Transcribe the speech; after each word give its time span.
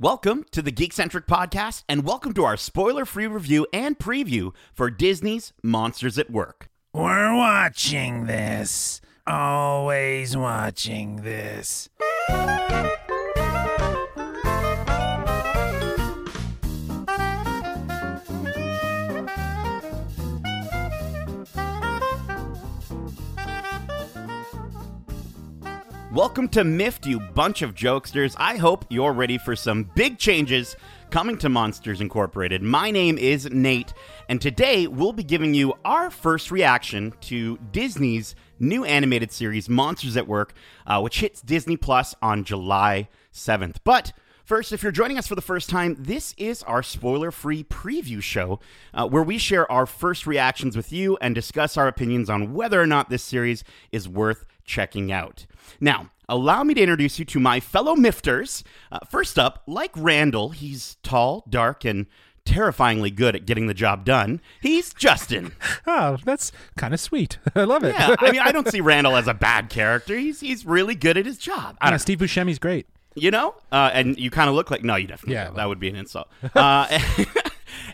Welcome 0.00 0.46
to 0.52 0.62
the 0.62 0.72
Geekcentric 0.72 1.26
Podcast, 1.26 1.84
and 1.86 2.04
welcome 2.04 2.32
to 2.32 2.42
our 2.42 2.56
spoiler 2.56 3.04
free 3.04 3.26
review 3.26 3.66
and 3.70 3.98
preview 3.98 4.54
for 4.72 4.90
Disney's 4.90 5.52
Monsters 5.62 6.16
at 6.16 6.30
Work. 6.30 6.70
We're 6.94 7.36
watching 7.36 8.24
this. 8.24 9.02
Always 9.26 10.38
watching 10.38 11.16
this. 11.16 11.90
Welcome 26.12 26.48
to 26.48 26.64
MIFT, 26.64 27.06
you 27.06 27.20
bunch 27.20 27.62
of 27.62 27.76
jokesters. 27.76 28.34
I 28.36 28.56
hope 28.56 28.84
you're 28.88 29.12
ready 29.12 29.38
for 29.38 29.54
some 29.54 29.84
big 29.94 30.18
changes 30.18 30.74
coming 31.10 31.38
to 31.38 31.48
Monsters 31.48 32.00
Incorporated. 32.00 32.64
My 32.64 32.90
name 32.90 33.16
is 33.16 33.48
Nate, 33.48 33.94
and 34.28 34.40
today 34.40 34.88
we'll 34.88 35.12
be 35.12 35.22
giving 35.22 35.54
you 35.54 35.72
our 35.84 36.10
first 36.10 36.50
reaction 36.50 37.14
to 37.20 37.58
Disney's 37.70 38.34
new 38.58 38.84
animated 38.84 39.30
series, 39.30 39.68
Monsters 39.68 40.16
at 40.16 40.26
Work, 40.26 40.52
uh, 40.84 41.00
which 41.00 41.20
hits 41.20 41.42
Disney 41.42 41.76
Plus 41.76 42.16
on 42.20 42.42
July 42.42 43.08
7th. 43.32 43.76
But 43.84 44.12
First, 44.42 44.72
if 44.72 44.82
you're 44.82 44.90
joining 44.90 45.16
us 45.16 45.28
for 45.28 45.36
the 45.36 45.40
first 45.40 45.70
time, 45.70 45.94
this 45.96 46.34
is 46.36 46.64
our 46.64 46.82
spoiler 46.82 47.30
free 47.30 47.62
preview 47.62 48.20
show 48.20 48.58
uh, 48.92 49.06
where 49.06 49.22
we 49.22 49.38
share 49.38 49.70
our 49.70 49.86
first 49.86 50.26
reactions 50.26 50.76
with 50.76 50.92
you 50.92 51.16
and 51.20 51.36
discuss 51.36 51.76
our 51.76 51.86
opinions 51.86 52.28
on 52.28 52.52
whether 52.52 52.82
or 52.82 52.86
not 52.88 53.10
this 53.10 53.22
series 53.22 53.62
is 53.92 54.08
worth 54.08 54.44
checking 54.70 55.10
out. 55.10 55.46
Now, 55.80 56.10
allow 56.28 56.62
me 56.62 56.74
to 56.74 56.80
introduce 56.80 57.18
you 57.18 57.24
to 57.26 57.40
my 57.40 57.58
fellow 57.60 57.94
Mifters. 57.96 58.62
Uh, 58.92 59.00
first 59.10 59.38
up, 59.38 59.62
like 59.66 59.90
Randall, 59.96 60.50
he's 60.50 60.96
tall, 61.02 61.44
dark, 61.48 61.84
and 61.84 62.06
terrifyingly 62.44 63.10
good 63.10 63.34
at 63.36 63.46
getting 63.46 63.66
the 63.66 63.74
job 63.74 64.04
done. 64.04 64.40
He's 64.62 64.94
Justin. 64.94 65.52
Oh, 65.86 66.18
that's 66.24 66.52
kind 66.76 66.94
of 66.94 67.00
sweet. 67.00 67.38
I 67.54 67.64
love 67.64 67.82
it. 67.84 67.94
Yeah, 67.98 68.14
I 68.20 68.30
mean, 68.30 68.40
I 68.40 68.52
don't 68.52 68.68
see 68.70 68.80
Randall 68.80 69.16
as 69.16 69.26
a 69.26 69.34
bad 69.34 69.70
character. 69.70 70.16
He's 70.16 70.38
he's 70.40 70.64
really 70.64 70.94
good 70.94 71.16
at 71.18 71.26
his 71.26 71.36
job. 71.36 71.76
I 71.80 71.90
yeah, 71.90 71.96
Steve 71.96 72.18
Buscemi's 72.18 72.58
great. 72.60 72.86
you 73.16 73.30
know 73.32 73.54
uh, 73.72 73.90
and 73.92 74.16
you 74.18 74.30
kind 74.30 74.48
of 74.48 74.54
look 74.54 74.70
like 74.70 74.84
no 74.84 74.94
you 74.94 75.08
definitely 75.08 75.34
Yeah, 75.34 75.50
that 75.50 75.68
would 75.68 75.80
be 75.80 75.88
an 75.88 75.96
insult 75.96 76.28
uh, 76.54 76.86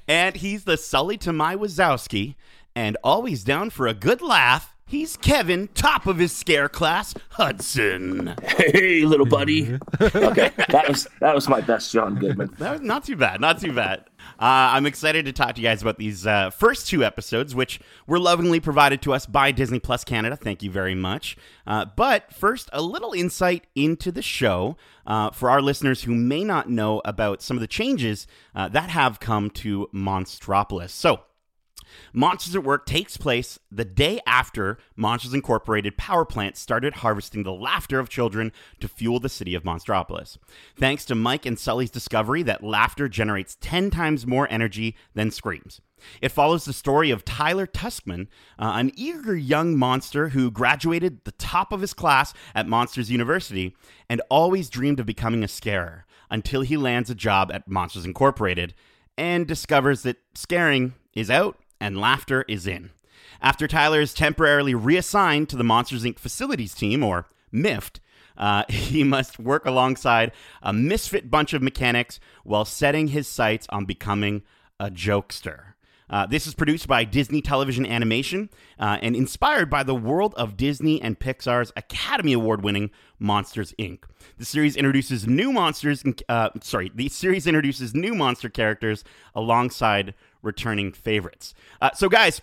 and 0.06 0.36
he's 0.36 0.64
the 0.64 0.76
sully 0.76 1.16
to 1.18 1.32
my 1.32 1.56
wazowski 1.56 2.34
and 2.74 2.98
always 3.02 3.42
down 3.42 3.70
for 3.70 3.86
a 3.86 3.94
good 3.94 4.20
laugh 4.20 4.75
he's 4.86 5.16
kevin 5.16 5.68
top 5.74 6.06
of 6.06 6.18
his 6.18 6.32
scare 6.34 6.68
class 6.68 7.12
hudson 7.30 8.34
Hey, 8.42 9.02
little 9.02 9.26
buddy. 9.26 9.74
okay, 10.00 10.50
that 10.68 10.84
was 10.88 11.08
that 11.20 11.34
was 11.34 11.48
my 11.48 11.60
best 11.60 11.92
John 11.92 12.14
Goodman. 12.16 12.54
that 12.58 12.72
was 12.72 12.80
not 12.80 13.04
too 13.04 13.16
bad 13.16 13.40
not 13.40 13.60
too 13.60 13.72
bad 13.72 14.00
uh, 14.38 14.74
i'm 14.74 14.86
excited 14.86 15.24
to 15.26 15.32
talk 15.32 15.54
to 15.54 15.60
you 15.60 15.66
guys 15.66 15.82
about 15.82 15.98
these 15.98 16.26
uh, 16.26 16.50
first 16.50 16.88
two 16.88 17.04
episodes 17.04 17.54
which 17.54 17.80
were 18.06 18.18
lovingly 18.18 18.60
provided 18.60 19.02
to 19.02 19.12
us 19.12 19.26
by 19.26 19.50
disney 19.50 19.78
plus 19.80 20.04
canada 20.04 20.36
thank 20.36 20.62
you 20.62 20.70
very 20.70 20.94
much 20.94 21.36
uh, 21.66 21.84
but 21.96 22.32
first 22.32 22.68
a 22.72 22.80
little 22.82 23.12
insight 23.12 23.66
into 23.74 24.12
the 24.12 24.22
show 24.22 24.76
uh, 25.06 25.30
for 25.30 25.50
our 25.50 25.60
listeners 25.62 26.02
who 26.04 26.14
may 26.14 26.44
not 26.44 26.68
know 26.70 27.00
about 27.04 27.42
some 27.42 27.56
of 27.56 27.60
the 27.60 27.66
changes 27.66 28.26
uh, 28.54 28.68
that 28.68 28.90
have 28.90 29.20
come 29.20 29.50
to 29.50 29.88
Monstropolis. 29.94 30.90
So, 30.90 31.20
Monsters 32.12 32.56
at 32.56 32.64
Work 32.64 32.86
takes 32.86 33.16
place 33.16 33.58
the 33.70 33.84
day 33.84 34.20
after 34.26 34.78
Monsters 34.96 35.34
Incorporated 35.34 35.96
power 35.96 36.24
plant 36.24 36.56
started 36.56 36.94
harvesting 36.94 37.42
the 37.42 37.52
laughter 37.52 37.98
of 37.98 38.08
children 38.08 38.52
to 38.80 38.88
fuel 38.88 39.20
the 39.20 39.28
city 39.28 39.54
of 39.54 39.64
Monstropolis. 39.64 40.38
Thanks 40.78 41.04
to 41.06 41.14
Mike 41.14 41.46
and 41.46 41.58
Sully's 41.58 41.90
discovery 41.90 42.42
that 42.44 42.64
laughter 42.64 43.08
generates 43.08 43.56
10 43.60 43.90
times 43.90 44.26
more 44.26 44.48
energy 44.50 44.96
than 45.14 45.30
screams. 45.30 45.80
It 46.20 46.30
follows 46.30 46.64
the 46.64 46.72
story 46.72 47.10
of 47.10 47.24
Tyler 47.24 47.66
Tuskman, 47.66 48.28
uh, 48.58 48.72
an 48.76 48.92
eager 48.96 49.34
young 49.34 49.76
monster 49.76 50.30
who 50.30 50.50
graduated 50.50 51.24
the 51.24 51.32
top 51.32 51.72
of 51.72 51.80
his 51.80 51.94
class 51.94 52.34
at 52.54 52.68
Monsters 52.68 53.10
University 53.10 53.74
and 54.08 54.20
always 54.30 54.68
dreamed 54.68 55.00
of 55.00 55.06
becoming 55.06 55.42
a 55.42 55.48
scarer 55.48 56.04
until 56.30 56.60
he 56.60 56.76
lands 56.76 57.08
a 57.08 57.14
job 57.14 57.50
at 57.52 57.68
Monsters 57.68 58.04
Incorporated 58.04 58.74
and 59.16 59.46
discovers 59.46 60.02
that 60.02 60.18
scaring 60.34 60.94
is 61.14 61.30
out 61.30 61.56
and 61.80 62.00
laughter 62.00 62.44
is 62.48 62.66
in. 62.66 62.90
After 63.40 63.66
Tyler 63.68 64.00
is 64.00 64.14
temporarily 64.14 64.74
reassigned 64.74 65.48
to 65.50 65.56
the 65.56 65.64
Monsters 65.64 66.04
Inc. 66.04 66.18
facilities 66.18 66.74
team, 66.74 67.02
or 67.02 67.26
MIFT, 67.52 68.00
uh, 68.36 68.64
he 68.68 69.04
must 69.04 69.38
work 69.38 69.66
alongside 69.66 70.32
a 70.62 70.72
misfit 70.72 71.30
bunch 71.30 71.52
of 71.52 71.62
mechanics 71.62 72.20
while 72.44 72.64
setting 72.64 73.08
his 73.08 73.28
sights 73.28 73.66
on 73.70 73.84
becoming 73.84 74.42
a 74.78 74.90
jokester. 74.90 75.74
Uh, 76.08 76.24
this 76.24 76.46
is 76.46 76.54
produced 76.54 76.86
by 76.86 77.02
Disney 77.02 77.40
Television 77.40 77.84
Animation 77.84 78.48
uh, 78.78 78.98
and 79.02 79.16
inspired 79.16 79.68
by 79.68 79.82
the 79.82 79.94
world 79.94 80.34
of 80.36 80.56
Disney 80.56 81.02
and 81.02 81.18
Pixar's 81.18 81.72
Academy 81.76 82.32
Award 82.32 82.62
winning 82.62 82.90
Monsters 83.18 83.74
Inc. 83.78 84.04
The 84.38 84.44
series 84.44 84.76
introduces 84.76 85.26
new 85.26 85.50
monsters, 85.50 86.04
uh, 86.28 86.50
sorry, 86.62 86.92
the 86.94 87.08
series 87.08 87.48
introduces 87.48 87.92
new 87.92 88.14
monster 88.14 88.48
characters 88.48 89.02
alongside 89.34 90.14
returning 90.42 90.92
favorites. 90.92 91.54
Uh, 91.80 91.90
so, 91.94 92.08
guys, 92.08 92.40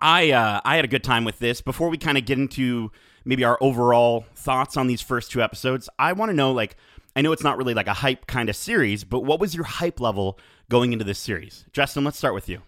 I 0.00 0.30
uh, 0.30 0.60
I 0.64 0.76
had 0.76 0.84
a 0.84 0.88
good 0.88 1.04
time 1.04 1.24
with 1.24 1.38
this. 1.38 1.60
Before 1.60 1.88
we 1.88 1.98
kind 1.98 2.16
of 2.18 2.24
get 2.24 2.38
into 2.38 2.90
maybe 3.24 3.44
our 3.44 3.58
overall 3.60 4.24
thoughts 4.34 4.76
on 4.76 4.86
these 4.86 5.00
first 5.00 5.30
two 5.30 5.42
episodes, 5.42 5.88
I 5.98 6.12
want 6.12 6.30
to 6.30 6.36
know 6.36 6.52
like 6.52 6.76
I 7.14 7.22
know 7.22 7.32
it's 7.32 7.44
not 7.44 7.58
really 7.58 7.74
like 7.74 7.86
a 7.88 7.94
hype 7.94 8.26
kind 8.26 8.48
of 8.48 8.56
series, 8.56 9.04
but 9.04 9.20
what 9.20 9.40
was 9.40 9.54
your 9.54 9.64
hype 9.64 10.00
level 10.00 10.38
going 10.68 10.92
into 10.92 11.04
this 11.04 11.18
series? 11.18 11.64
Justin, 11.72 12.04
let's 12.04 12.18
start 12.18 12.34
with 12.34 12.48
you. 12.48 12.62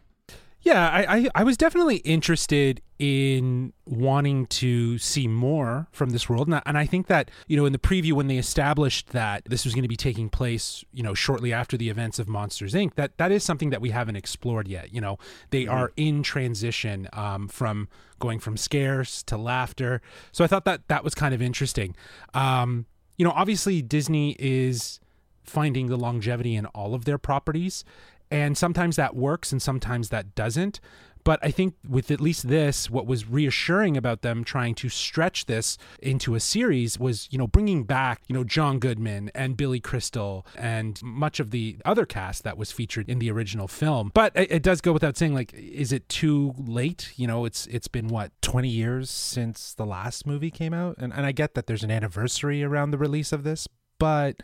Yeah, 0.65 0.89
I, 0.89 1.17
I, 1.17 1.29
I 1.35 1.45
was 1.45 1.57
definitely 1.57 1.97
interested 1.97 2.81
in 3.01 3.73
wanting 3.85 4.47
to 4.47 4.97
see 4.97 5.27
more 5.27 5.89
from 5.91 6.11
this 6.11 6.29
world. 6.29 6.47
And 6.47 6.55
I, 6.55 6.63
and 6.65 6.79
I 6.79 6.87
think 6.87 7.09
that, 7.09 7.33
you 7.49 7.57
know, 7.57 7.67
in 7.67 7.73
the 7.73 7.81
preview, 7.81 8.13
when 8.13 8.29
they 8.29 8.39
established 8.39 9.09
that 9.09 9.45
this 9.45 9.65
was 9.65 9.75
going 9.75 9.83
to 9.83 9.89
be 9.89 9.97
taking 9.97 10.29
place, 10.29 10.85
you 10.93 11.03
know, 11.03 11.15
shortly 11.15 11.53
after 11.53 11.77
the 11.77 11.89
events 11.89 12.21
of 12.21 12.29
Monsters 12.29 12.75
Inc., 12.75 12.95
that, 12.95 13.19
that 13.19 13.33
is 13.33 13.43
something 13.43 13.71
that 13.71 13.81
we 13.81 13.91
haven't 13.91 14.15
explored 14.15 14.69
yet. 14.69 14.95
You 14.95 15.01
know, 15.01 15.19
they 15.51 15.67
are 15.67 15.93
in 15.97 16.23
transition 16.23 17.09
um, 17.13 17.49
from 17.49 17.89
going 18.21 18.39
from 18.39 18.57
scares 18.57 19.25
to 19.25 19.37
laughter. 19.37 20.01
So 20.31 20.45
I 20.45 20.47
thought 20.47 20.65
that 20.67 20.87
that 20.87 21.03
was 21.03 21.13
kind 21.13 21.35
of 21.35 21.43
interesting. 21.43 21.97
Um, 22.35 22.87
you 23.19 23.25
know, 23.25 23.33
obviously, 23.33 23.83
Disney 23.83 24.37
is 24.39 25.01
finding 25.43 25.89
the 25.89 25.97
longevity 25.97 26.55
in 26.55 26.67
all 26.67 26.95
of 26.95 27.05
their 27.05 27.19
properties. 27.19 27.85
And 28.33 28.57
sometimes 28.57 28.97
that 28.97 29.15
works 29.15 29.53
and 29.53 29.61
sometimes 29.61 30.09
that 30.09 30.35
doesn't. 30.35 30.81
But 31.25 31.39
I 31.43 31.51
think 31.51 31.75
with 31.89 32.11
at 32.11 32.21
least 32.21 32.49
this, 32.49 32.91
what 32.91 33.07
was 33.07 33.29
reassuring 33.29 33.97
about 33.97 34.23
them 34.23 34.43
trying 34.43 34.75
to 34.77 34.89
stretch 34.89 35.47
this 35.47 35.79
into 36.01 36.35
a 36.35 36.41
series 36.41 36.99
was, 36.99 37.29
you 37.31 37.39
know, 37.39 37.47
bringing 37.47 37.85
back, 37.85 38.23
you 38.27 38.35
know, 38.35 38.43
John 38.43 38.79
Goodman 38.79 39.31
and 39.35 39.57
Billy 39.57 39.79
Crystal 39.79 40.45
and 40.57 41.01
much 41.03 41.39
of 41.39 41.51
the 41.51 41.77
other 41.85 42.07
cast 42.07 42.43
that 42.45 42.59
was 42.59 42.73
featured 42.73 43.09
in 43.09 43.19
the 43.19 43.31
original 43.31 43.69
film. 43.69 44.11
But 44.15 44.33
it, 44.35 44.51
it 44.51 44.63
does 44.63 44.81
go 44.81 44.93
without 44.93 45.17
saying, 45.17 45.35
like, 45.35 45.53
is 45.55 45.93
it 45.93 46.09
too 46.09 46.55
late? 46.59 47.13
You 47.17 47.27
know, 47.27 47.45
it's 47.45 47.67
it's 47.69 47.89
been 47.89 48.09
what 48.09 48.33
20 48.43 48.69
years 48.69 49.09
since 49.09 49.75
the 49.75 49.87
last 49.87 50.27
movie 50.27 50.51
came 50.51 50.75
out. 50.75 50.97
And, 50.99 51.13
and 51.13 51.25
I 51.25 51.33
get 51.33 51.55
that 51.55 51.67
there's 51.67 51.85
an 51.85 51.91
anniversary 51.91 52.65
around 52.65 52.91
the 52.91 52.99
release 52.99 53.33
of 53.33 53.45
this, 53.45 53.69
but 53.99 54.43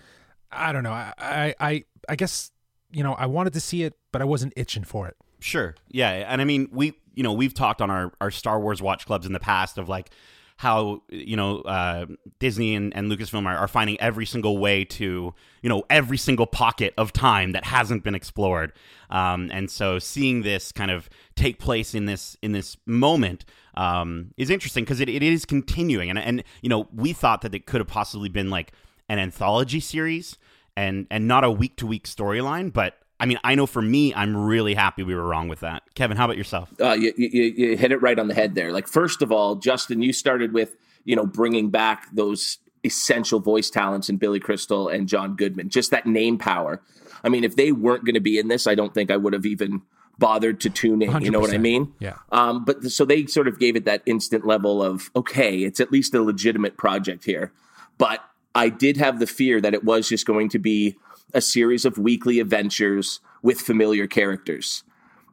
I 0.53 0.73
don't 0.73 0.83
know. 0.83 0.93
I, 0.93 1.13
I, 1.19 1.55
I, 1.61 1.85
I 2.09 2.17
guess, 2.17 2.51
you 2.91 3.03
know, 3.03 3.15
I 3.15 3.27
wanted 3.27 3.53
to 3.53 3.61
see 3.61 3.83
it, 3.83 3.95
but 4.13 4.23
I 4.23 4.25
wasn't 4.25 4.53
itching 4.57 4.85
for 4.85 5.09
it. 5.09 5.17
Sure. 5.41 5.75
Yeah. 5.89 6.11
And 6.11 6.41
I 6.41 6.45
mean, 6.45 6.69
we, 6.73 6.95
you 7.15 7.23
know, 7.23 7.33
we've 7.33 7.55
talked 7.55 7.81
on 7.81 7.91
our, 7.91 8.13
our 8.21 8.31
Star 8.31 8.61
Wars 8.61 8.83
watch 8.83 9.07
clubs 9.07 9.27
in 9.27 9.33
the 9.33 9.41
past 9.41 9.79
of 9.79 9.89
like 9.89 10.11
how, 10.57 11.03
you 11.09 11.37
know, 11.37 11.61
uh, 11.61 12.07
Disney 12.41 12.75
and, 12.75 12.95
and 12.97 13.11
Lucasfilm 13.11 13.47
are, 13.47 13.57
are 13.57 13.69
finding 13.69 14.01
every 14.01 14.27
single 14.27 14.59
way 14.59 14.85
to, 14.85 15.33
you 15.63 15.69
know, 15.69 15.85
every 15.89 16.19
single 16.19 16.47
pocket 16.47 16.93
of 16.99 17.13
time 17.13 17.53
that 17.53 17.65
hasn't 17.65 18.03
been 18.03 18.17
explored. 18.17 18.73
Um, 19.11 19.51
and 19.53 19.71
so 19.71 20.01
seeing 20.01 20.43
this 20.43 20.73
kind 20.73 20.91
of 20.91 21.09
take 21.37 21.61
place 21.61 21.95
in 21.95 22.07
this, 22.07 22.37
in 22.43 22.51
this 22.51 22.77
moment, 22.87 23.45
um, 23.77 24.33
is 24.37 24.51
interesting 24.51 24.83
because 24.83 24.99
it, 24.99 25.09
it 25.09 25.23
is 25.23 25.45
continuing. 25.45 26.11
And, 26.11 26.19
and, 26.19 26.43
you 26.63 26.69
know, 26.69 26.89
we 26.93 27.13
thought 27.13 27.43
that 27.43 27.55
it 27.55 27.67
could 27.67 27.81
have 27.81 27.87
possibly 27.87 28.29
been 28.29 28.51
like 28.51 28.73
an 29.09 29.21
anthology 29.21 29.79
series 29.79 30.37
and, 30.79 31.07
and 31.11 31.27
not 31.27 31.43
a 31.43 31.51
week 31.51 31.77
to 31.79 31.87
week 31.87 32.07
storyline, 32.07 32.73
but 32.73 32.97
I 33.19 33.27
mean, 33.27 33.41
I 33.43 33.57
know 33.57 33.67
for 33.67 33.83
me, 33.83 34.15
I'm 34.15 34.37
really 34.37 34.75
happy 34.75 35.03
we 35.03 35.13
were 35.13 35.27
wrong 35.27 35.49
with 35.49 35.61
that. 35.61 35.83
Kevin, 35.95 36.17
how 36.17 36.27
about 36.27 36.37
yourself? 36.37 36.73
Uh, 36.81 36.93
you, 36.93 37.13
you, 37.17 37.29
you 37.43 37.77
hit 37.77 37.91
it 37.91 38.01
right 38.01 38.17
on 38.17 38.29
the 38.29 38.35
head 38.35 38.55
there. 38.55 38.71
Like 38.71 38.87
first 38.87 39.21
of 39.21 39.33
all, 39.33 39.57
Justin, 39.57 40.03
you 40.03 40.13
started 40.13 40.53
with 40.53 40.77
you 41.05 41.17
know 41.17 41.27
bringing 41.27 41.71
back 41.71 42.07
those 42.13 42.59
essential 42.85 43.41
voice 43.41 43.71
talents 43.71 44.09
in 44.09 44.19
Billy 44.19 44.39
Crystal 44.39 44.87
and 44.87 45.09
John 45.09 45.35
Goodman. 45.35 45.69
Just 45.69 45.91
that 45.91 46.07
name 46.07 46.39
power. 46.39 46.81
I 47.25 47.29
mean, 47.29 47.43
if 47.43 47.57
they 47.57 47.73
weren't 47.73 48.05
going 48.05 48.15
to 48.15 48.21
be 48.21 48.39
in 48.39 48.47
this, 48.47 48.69
I 48.69 48.77
don't 48.77 48.95
think 48.95 49.11
I 49.11 49.17
would 49.17 49.33
have 49.33 49.47
even 49.47 49.83
bothered 50.17 50.61
to 50.61 50.71
tune 50.71 51.03
in. 51.03 51.23
You 51.23 51.33
know 51.33 51.41
what 51.41 51.53
I 51.53 51.59
mean? 51.59 51.93
Yeah. 51.99 52.19
Um, 52.31 52.65
but 52.65 52.83
th- 52.83 52.93
so 52.93 53.05
they 53.05 53.27
sort 53.27 53.49
of 53.49 53.59
gave 53.59 53.75
it 53.75 53.85
that 53.87 54.03
instant 54.07 54.47
level 54.47 54.81
of 54.81 55.11
okay, 55.17 55.65
it's 55.65 55.81
at 55.81 55.91
least 55.91 56.15
a 56.15 56.23
legitimate 56.23 56.77
project 56.77 57.25
here. 57.25 57.53
But 57.99 58.21
I 58.59 58.71
did 58.71 58.97
have 58.97 59.21
the 59.21 59.27
fear 59.27 59.61
that 59.61 59.73
it 59.73 59.85
was 59.85 60.09
just 60.09 60.27
going 60.27 60.49
to 60.49 60.59
be 60.59 60.97
a 61.33 61.41
series 61.41 61.85
of 61.85 61.97
weekly 61.97 62.41
adventures 62.41 63.21
with 63.41 63.61
familiar 63.61 64.09
characters. 64.09 64.83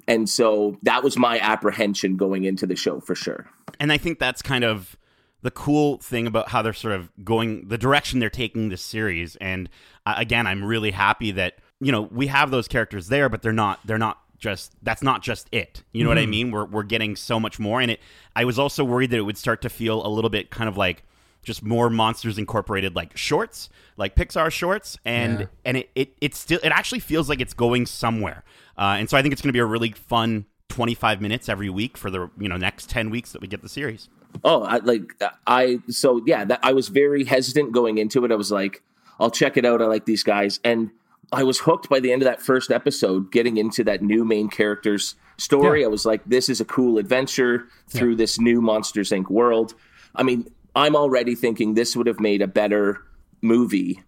And 0.08 0.30
so 0.30 0.78
that 0.84 1.04
was 1.04 1.18
my 1.18 1.40
apprehension 1.40 2.18
going 2.18 2.44
into 2.44 2.68
the 2.68 2.76
show 2.76 3.00
for 3.00 3.16
sure. 3.16 3.50
And 3.80 3.92
I 3.92 3.98
think 3.98 4.20
that's 4.20 4.44
kind 4.44 4.64
of 4.64 4.96
the 5.42 5.50
cool 5.50 5.98
thing 5.98 6.28
about 6.28 6.50
how 6.50 6.62
they're 6.62 6.74
sort 6.74 6.94
of 6.94 7.10
going 7.24 7.68
the 7.68 7.80
direction 7.80 8.20
they're 8.20 8.30
taking 8.30 8.70
this 8.70 8.82
series 8.82 9.36
and 9.36 9.70
uh, 10.08 10.16
again 10.18 10.48
i'm 10.48 10.64
really 10.66 10.90
happy 10.90 11.30
that 11.30 11.60
you 11.80 11.92
know 11.92 12.02
we 12.02 12.26
have 12.26 12.50
those 12.50 12.68
characters 12.68 13.10
there 13.10 13.30
but 13.30 13.44
they're 13.44 13.54
not 13.54 13.80
they're 13.86 14.00
not 14.00 14.20
just 14.40 14.74
that's 14.82 15.04
not 15.04 15.22
just 15.22 15.48
it 15.52 15.84
you 15.92 16.04
know 16.04 16.10
mm-hmm. 16.10 16.10
what 16.10 16.18
i 16.18 16.22
mm-hmm. 16.22 16.32
mean 16.32 16.52
we're, 16.52 16.66
we're 16.66 16.82
getting 16.82 17.16
so 17.16 17.40
much 17.40 17.60
more 17.60 17.80
and 17.80 17.92
it 17.92 18.00
i 18.36 18.44
was 18.44 18.58
also 18.58 18.84
worried 18.84 19.12
that 19.12 19.18
it 19.18 19.22
would 19.22 19.38
start 19.38 19.62
to 19.62 19.70
feel 19.70 20.04
a 20.04 20.10
little 20.10 20.32
bit 20.32 20.50
kind 20.50 20.68
of 20.68 20.78
like 20.78 21.04
just 21.46 21.64
more 21.64 21.90
monsters 21.90 22.38
incorporated 22.38 22.96
like 22.96 23.16
shorts 23.16 23.70
like 23.98 24.16
pixar 24.16 24.52
shorts 24.52 24.98
and 25.06 25.42
yeah. 25.42 25.46
and 25.64 25.78
it, 25.78 25.90
it 25.96 26.14
it 26.20 26.36
still 26.36 26.60
it 26.64 26.70
actually 26.70 27.00
feels 27.00 27.30
like 27.30 27.40
it's 27.40 27.54
going 27.54 27.86
somewhere 27.86 28.44
uh, 28.78 28.96
and 29.00 29.10
so 29.10 29.18
i 29.18 29.22
think 29.22 29.32
it's 29.32 29.42
going 29.42 29.50
to 29.50 29.54
be 29.54 29.60
a 29.60 29.66
really 29.66 29.92
fun 29.92 30.46
25 30.70 31.22
minutes 31.22 31.48
every 31.48 31.70
week 31.70 31.98
for 31.98 32.10
the 32.10 32.30
you 32.38 32.50
know 32.50 32.58
next 32.58 32.90
10 32.90 33.10
weeks 33.10 33.32
that 33.32 33.42
we 33.42 33.48
get 33.48 33.62
the 33.62 33.70
series 33.70 34.10
Oh, 34.44 34.64
I, 34.64 34.78
like 34.78 35.14
I 35.48 35.80
so 35.88 36.22
yeah, 36.26 36.46
that, 36.46 36.60
I 36.64 36.74
was 36.74 36.90
very 36.90 37.24
hesitant 37.24 37.72
going 37.72 37.98
into 37.98 38.26
it. 38.26 38.32
I 38.32 38.36
was 38.36 38.52
like, 38.52 38.84
I'll 39.20 39.32
check 39.32 39.58
it 39.58 39.66
out. 39.66 39.82
I 39.82 39.86
like 39.86 40.06
these 40.06 40.24
guys, 40.24 40.60
and 40.64 40.92
I 41.32 41.44
was 41.44 41.60
hooked 41.60 41.90
by 41.90 42.00
the 42.00 42.12
end 42.12 42.22
of 42.22 42.26
that 42.26 42.42
first 42.42 42.72
episode, 42.72 43.32
getting 43.32 43.58
into 43.58 43.84
that 43.86 44.02
new 44.02 44.26
main 44.26 44.50
character's 44.50 45.16
story. 45.38 45.82
Yeah. 45.82 45.88
I 45.88 45.90
was 45.90 46.06
like, 46.06 46.24
this 46.26 46.50
is 46.50 46.60
a 46.60 46.66
cool 46.66 46.98
adventure 46.98 47.68
through 47.88 48.12
yeah. 48.12 48.18
this 48.18 48.40
new 48.40 48.62
Monsters 48.62 49.12
Inc. 49.12 49.30
world. 49.30 49.74
I 50.16 50.24
mean, 50.24 50.48
I'm 50.76 50.96
already 50.96 51.36
thinking 51.36 51.74
this 51.74 51.96
would 51.96 52.08
have 52.08 52.20
made 52.20 52.42
a 52.42 52.48
better 52.48 53.02
movie 53.42 54.02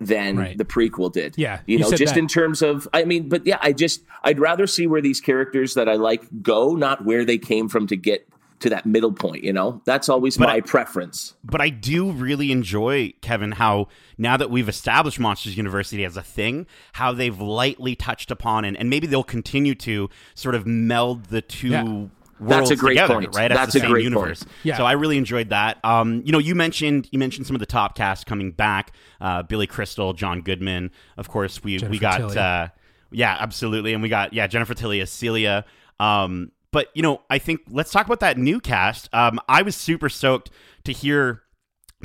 than 0.00 0.36
right. 0.36 0.58
the 0.58 0.64
prequel 0.64 1.12
did. 1.12 1.34
Yeah. 1.36 1.60
You, 1.66 1.78
you 1.78 1.84
know, 1.84 1.90
just 1.90 2.14
that. 2.14 2.20
in 2.20 2.28
terms 2.28 2.62
of, 2.62 2.86
I 2.92 3.04
mean, 3.04 3.28
but 3.28 3.46
yeah, 3.46 3.58
I 3.62 3.72
just, 3.72 4.02
I'd 4.22 4.38
rather 4.38 4.66
see 4.66 4.86
where 4.86 5.00
these 5.00 5.20
characters 5.20 5.74
that 5.74 5.88
I 5.88 5.94
like 5.94 6.24
go, 6.42 6.74
not 6.74 7.04
where 7.04 7.24
they 7.24 7.38
came 7.38 7.68
from 7.68 7.86
to 7.88 7.96
get 7.96 8.28
to 8.60 8.70
that 8.70 8.86
middle 8.86 9.12
point, 9.12 9.44
you 9.44 9.52
know? 9.52 9.82
That's 9.84 10.08
always 10.08 10.36
but 10.36 10.48
my 10.48 10.56
I, 10.56 10.60
preference. 10.60 11.34
But 11.44 11.60
I 11.60 11.68
do 11.70 12.10
really 12.10 12.52
enjoy, 12.52 13.12
Kevin, 13.20 13.52
how 13.52 13.88
now 14.18 14.36
that 14.36 14.50
we've 14.50 14.68
established 14.68 15.20
Monsters 15.20 15.56
University 15.56 16.04
as 16.04 16.16
a 16.16 16.22
thing, 16.22 16.66
how 16.92 17.12
they've 17.12 17.38
lightly 17.38 17.94
touched 17.94 18.30
upon 18.30 18.64
and, 18.64 18.76
and 18.76 18.88
maybe 18.90 19.06
they'll 19.06 19.24
continue 19.24 19.74
to 19.76 20.08
sort 20.34 20.54
of 20.54 20.66
meld 20.66 21.26
the 21.26 21.42
two 21.42 21.68
yeah. 21.68 22.06
That's 22.40 22.70
a 22.70 22.76
great 22.76 22.94
together, 22.94 23.14
point. 23.14 23.34
Right, 23.34 23.48
that's 23.48 23.72
the 23.72 23.78
a 23.78 23.82
same 23.82 23.90
great 23.90 24.04
universe. 24.04 24.42
Point. 24.42 24.56
Yeah. 24.62 24.76
So 24.76 24.84
I 24.84 24.92
really 24.92 25.18
enjoyed 25.18 25.50
that. 25.50 25.78
Um, 25.84 26.22
you 26.24 26.32
know, 26.32 26.38
you 26.38 26.54
mentioned 26.54 27.08
you 27.10 27.18
mentioned 27.18 27.46
some 27.46 27.56
of 27.56 27.60
the 27.60 27.66
top 27.66 27.96
cast 27.96 28.26
coming 28.26 28.52
back. 28.52 28.92
Uh, 29.20 29.42
Billy 29.42 29.66
Crystal, 29.66 30.12
John 30.12 30.42
Goodman. 30.42 30.90
Of 31.16 31.28
course, 31.28 31.62
we 31.62 31.78
Jennifer 31.78 31.90
we 31.90 31.98
got. 31.98 32.36
Uh, 32.36 32.68
yeah, 33.10 33.36
absolutely, 33.38 33.94
and 33.94 34.02
we 34.02 34.08
got 34.08 34.32
yeah 34.32 34.46
Jennifer 34.46 34.74
Tilly 34.74 35.00
as 35.00 35.10
Celia. 35.10 35.64
Um, 35.98 36.52
but 36.72 36.88
you 36.94 37.02
know, 37.02 37.22
I 37.30 37.38
think 37.38 37.60
let's 37.70 37.90
talk 37.90 38.06
about 38.06 38.20
that 38.20 38.36
new 38.36 38.60
cast. 38.60 39.08
Um, 39.14 39.40
I 39.48 39.62
was 39.62 39.76
super 39.76 40.08
stoked 40.08 40.50
to 40.84 40.92
hear 40.92 41.42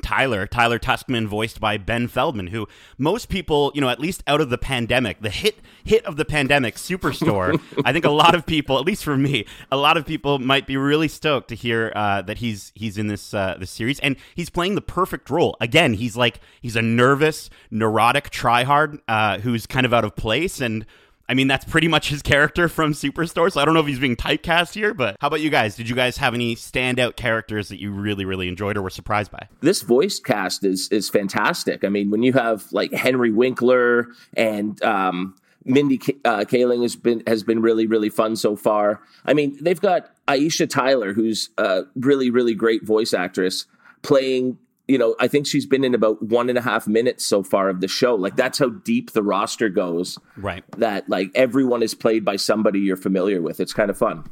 Tyler, 0.02 0.48
Tyler 0.48 0.80
Tuskman, 0.80 1.28
voiced 1.28 1.60
by 1.60 1.78
Ben 1.78 2.08
Feldman, 2.08 2.48
who 2.48 2.68
most 2.98 3.28
people, 3.28 3.72
you 3.76 3.82
know, 3.82 3.90
at 3.90 4.00
least 4.00 4.24
out 4.26 4.40
of 4.40 4.50
the 4.50 4.58
pandemic, 4.58 5.22
the 5.22 5.30
hit 5.30 5.60
hit 5.84 6.06
of 6.06 6.16
the 6.16 6.24
pandemic, 6.24 6.76
Superstore. 6.76 7.62
I 7.86 7.92
think 7.92 8.06
a 8.06 8.10
lot 8.10 8.34
of 8.34 8.46
people, 8.46 8.80
at 8.80 8.86
least 8.86 9.04
for 9.04 9.18
me, 9.18 9.46
a 9.70 9.76
lot 9.76 9.98
of 9.98 10.06
people 10.06 10.40
might 10.40 10.66
be 10.66 10.78
really 10.78 11.10
stoked 11.10 11.50
to 11.50 11.56
hear 11.56 11.92
uh, 11.94 12.22
that 12.22 12.38
he's 12.38 12.72
he's 12.74 12.98
in 12.98 13.08
this 13.08 13.34
uh, 13.34 13.58
this 13.60 13.70
series, 13.70 14.00
and 14.00 14.16
he's 14.34 14.50
playing 14.50 14.76
the 14.76 14.82
perfect 14.82 15.30
role. 15.30 15.58
Again, 15.60 15.96
he's 15.96 16.16
like 16.16 16.40
he's 16.62 16.78
a 16.78 16.82
nervous, 16.82 17.50
neurotic 17.70 18.30
tryhard 18.30 19.00
uh, 19.10 19.40
who's 19.40 19.68
kind 19.68 19.86
of 19.86 19.94
out 19.94 20.06
of 20.06 20.16
place, 20.16 20.62
and 20.62 20.86
I 21.32 21.34
mean, 21.34 21.48
that's 21.48 21.64
pretty 21.64 21.88
much 21.88 22.10
his 22.10 22.22
character 22.22 22.68
from 22.68 22.92
Superstore. 22.92 23.50
So 23.50 23.62
I 23.62 23.64
don't 23.64 23.74
know 23.74 23.80
if 23.80 23.88
he's 23.88 24.00
being 24.00 24.18
typecast 24.18 24.74
here, 24.74 24.94
but 24.94 25.16
how 25.22 25.28
about 25.28 25.40
you 25.40 25.50
guys? 25.50 25.78
Did 25.78 25.88
you 25.88 25.96
guys 25.96 26.18
have 26.18 26.34
any 26.34 26.58
standout 26.58 27.16
characters 27.16 27.70
that 27.70 27.80
you 27.80 27.94
really, 27.94 28.26
really 28.26 28.50
enjoyed 28.50 28.76
or 28.76 28.82
were 28.82 28.90
surprised 28.90 29.32
by? 29.32 29.48
This 29.62 29.82
voice 29.82 30.20
cast 30.20 30.66
is 30.66 30.90
is 30.90 31.10
fantastic. 31.10 31.86
I 31.86 31.88
mean, 31.88 32.12
when 32.12 32.22
you 32.22 32.34
have 32.34 32.70
like 32.74 32.92
Henry 32.92 33.32
Winkler 33.32 34.10
and 34.36 34.84
um, 34.84 35.38
Mindy 35.64 36.02
uh, 36.26 36.40
Kaling 36.40 36.82
has 36.82 36.98
been 36.98 37.24
has 37.26 37.44
been 37.44 37.62
really 37.62 37.88
really 37.88 38.10
fun 38.10 38.36
so 38.36 38.58
far. 38.58 39.00
I 39.26 39.34
mean, 39.34 39.58
they've 39.62 39.80
got 39.80 40.12
Aisha 40.28 40.70
Tyler, 40.70 41.14
who's 41.14 41.50
a 41.58 41.84
really 41.96 42.30
really 42.30 42.56
great 42.56 42.84
voice 42.86 43.14
actress, 43.14 43.68
playing 44.02 44.58
you 44.88 44.98
know, 44.98 45.16
I 45.20 45.28
think 45.28 45.48
she's 45.48 45.66
been 45.66 45.84
in 45.84 45.94
about 45.94 46.22
one 46.22 46.50
and 46.50 46.58
a 46.58 46.62
half 46.62 46.88
minutes 46.88 47.26
so 47.26 47.44
far 47.44 47.70
of 47.70 47.82
the 47.82 47.88
show. 47.88 48.16
Like 48.16 48.36
that's 48.36 48.60
how 48.60 48.70
deep 48.70 49.12
the 49.12 49.24
roster 49.24 49.70
goes. 49.70 50.18
Right. 50.38 50.64
That 50.78 51.08
like 51.10 51.30
everyone 51.36 51.84
is 51.84 51.94
played 51.94 52.26
by 52.26 52.36
somebody 52.36 52.80
you're 52.80 52.98
familiar 52.98 53.42
with. 53.42 53.60
It's 53.60 53.74
kind 53.74 53.90
of 53.90 53.98
fun. 53.98 54.30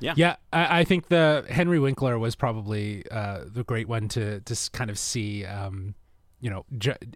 Yeah. 0.00 0.14
Yeah. 0.16 0.36
I, 0.52 0.80
I 0.80 0.84
think 0.84 1.08
the 1.08 1.44
Henry 1.48 1.78
Winkler 1.78 2.18
was 2.18 2.34
probably 2.34 3.04
uh, 3.10 3.44
the 3.46 3.64
great 3.64 3.88
one 3.88 4.08
to 4.08 4.40
to 4.40 4.70
kind 4.72 4.90
of 4.90 4.98
see, 4.98 5.44
um, 5.44 5.94
you 6.40 6.50
know, 6.50 6.64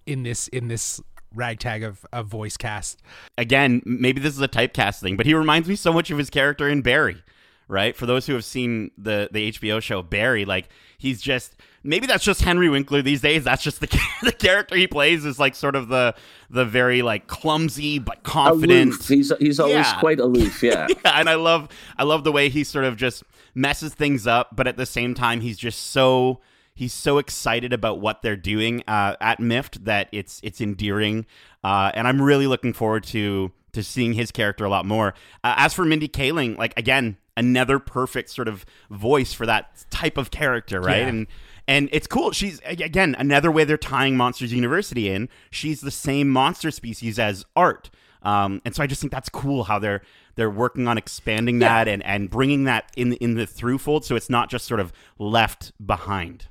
in 0.06 0.22
this 0.22 0.48
in 0.48 0.68
this 0.68 1.00
ragtag 1.34 1.82
of, 1.82 2.04
of 2.12 2.26
voice 2.26 2.56
cast. 2.56 3.02
Again, 3.38 3.82
maybe 3.84 4.20
this 4.20 4.34
is 4.34 4.40
a 4.40 4.48
typecast 4.48 5.00
thing, 5.00 5.16
but 5.16 5.26
he 5.26 5.34
reminds 5.34 5.68
me 5.68 5.76
so 5.76 5.92
much 5.92 6.10
of 6.10 6.18
his 6.18 6.30
character 6.30 6.68
in 6.68 6.82
Barry. 6.82 7.22
Right. 7.68 7.96
For 7.96 8.06
those 8.06 8.26
who 8.26 8.32
have 8.34 8.44
seen 8.44 8.90
the 8.98 9.28
the 9.30 9.52
HBO 9.52 9.80
show 9.80 10.02
Barry, 10.02 10.44
like 10.44 10.68
he's 10.98 11.22
just 11.22 11.56
maybe 11.82 12.06
that's 12.06 12.24
just 12.24 12.42
Henry 12.42 12.68
Winkler 12.68 13.02
these 13.02 13.20
days. 13.20 13.44
That's 13.44 13.62
just 13.62 13.80
the 13.80 13.86
the 14.22 14.32
character 14.32 14.76
he 14.76 14.86
plays 14.86 15.24
is 15.24 15.38
like 15.38 15.54
sort 15.54 15.76
of 15.76 15.88
the 15.88 16.14
the 16.48 16.64
very 16.64 17.02
like 17.02 17.26
clumsy 17.26 17.98
but 17.98 18.22
confident. 18.22 18.92
Aloof. 18.94 19.08
He's 19.08 19.32
he's 19.38 19.60
always 19.60 19.76
yeah. 19.76 20.00
quite 20.00 20.20
aloof. 20.20 20.62
Yeah. 20.70 20.86
yeah, 20.88 21.18
and 21.18 21.28
I 21.28 21.34
love 21.34 21.68
I 21.96 22.04
love 22.04 22.24
the 22.24 22.32
way 22.32 22.48
he 22.48 22.64
sort 22.64 22.84
of 22.84 22.96
just 22.96 23.22
messes 23.54 23.94
things 23.94 24.26
up, 24.26 24.54
but 24.54 24.66
at 24.66 24.76
the 24.76 24.86
same 24.86 25.14
time 25.14 25.40
he's 25.40 25.58
just 25.58 25.90
so 25.90 26.40
he's 26.74 26.92
so 26.92 27.18
excited 27.18 27.72
about 27.72 28.00
what 28.00 28.22
they're 28.22 28.36
doing 28.36 28.82
uh, 28.86 29.16
at 29.20 29.38
MIFT 29.38 29.84
that 29.84 30.08
it's 30.12 30.40
it's 30.42 30.60
endearing, 30.60 31.26
uh, 31.64 31.92
and 31.94 32.06
I'm 32.06 32.20
really 32.20 32.46
looking 32.46 32.72
forward 32.72 33.04
to 33.04 33.52
to 33.72 33.82
seeing 33.82 34.14
his 34.14 34.30
character 34.30 34.64
a 34.64 34.68
lot 34.68 34.84
more. 34.84 35.14
Uh, 35.44 35.54
as 35.56 35.74
for 35.74 35.84
Mindy 35.84 36.08
Kaling, 36.08 36.58
like 36.58 36.78
again, 36.78 37.16
another 37.36 37.78
perfect 37.78 38.30
sort 38.30 38.48
of 38.48 38.64
voice 38.90 39.32
for 39.32 39.46
that 39.46 39.84
type 39.90 40.18
of 40.18 40.30
character, 40.30 40.80
right? 40.80 40.98
Yeah. 40.98 41.08
And 41.08 41.26
and 41.70 41.88
it's 41.92 42.08
cool. 42.08 42.32
She's 42.32 42.60
again 42.64 43.14
another 43.16 43.50
way 43.50 43.62
they're 43.62 43.78
tying 43.78 44.16
Monsters 44.16 44.52
University 44.52 45.08
in. 45.08 45.28
She's 45.52 45.80
the 45.80 45.92
same 45.92 46.28
monster 46.28 46.72
species 46.72 47.16
as 47.16 47.46
Art, 47.54 47.90
um, 48.24 48.60
and 48.64 48.74
so 48.74 48.82
I 48.82 48.88
just 48.88 49.00
think 49.00 49.12
that's 49.12 49.28
cool 49.28 49.62
how 49.62 49.78
they're 49.78 50.02
they're 50.34 50.50
working 50.50 50.88
on 50.88 50.98
expanding 50.98 51.60
yeah. 51.60 51.84
that 51.84 51.88
and 51.88 52.04
and 52.04 52.28
bringing 52.28 52.64
that 52.64 52.90
in 52.96 53.12
in 53.14 53.34
the 53.34 53.46
through 53.46 53.78
fold, 53.78 54.04
so 54.04 54.16
it's 54.16 54.28
not 54.28 54.50
just 54.50 54.66
sort 54.66 54.80
of 54.80 54.92
left 55.20 55.72
behind. 55.86 56.48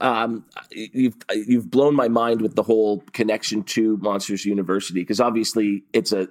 Um, 0.00 0.44
you've 0.70 1.16
you've 1.32 1.68
blown 1.68 1.96
my 1.96 2.06
mind 2.06 2.40
with 2.40 2.54
the 2.54 2.62
whole 2.62 3.02
connection 3.12 3.64
to 3.64 3.96
Monsters 3.96 4.44
University 4.44 5.00
because 5.00 5.20
obviously 5.20 5.82
it's 5.92 6.12
a, 6.12 6.28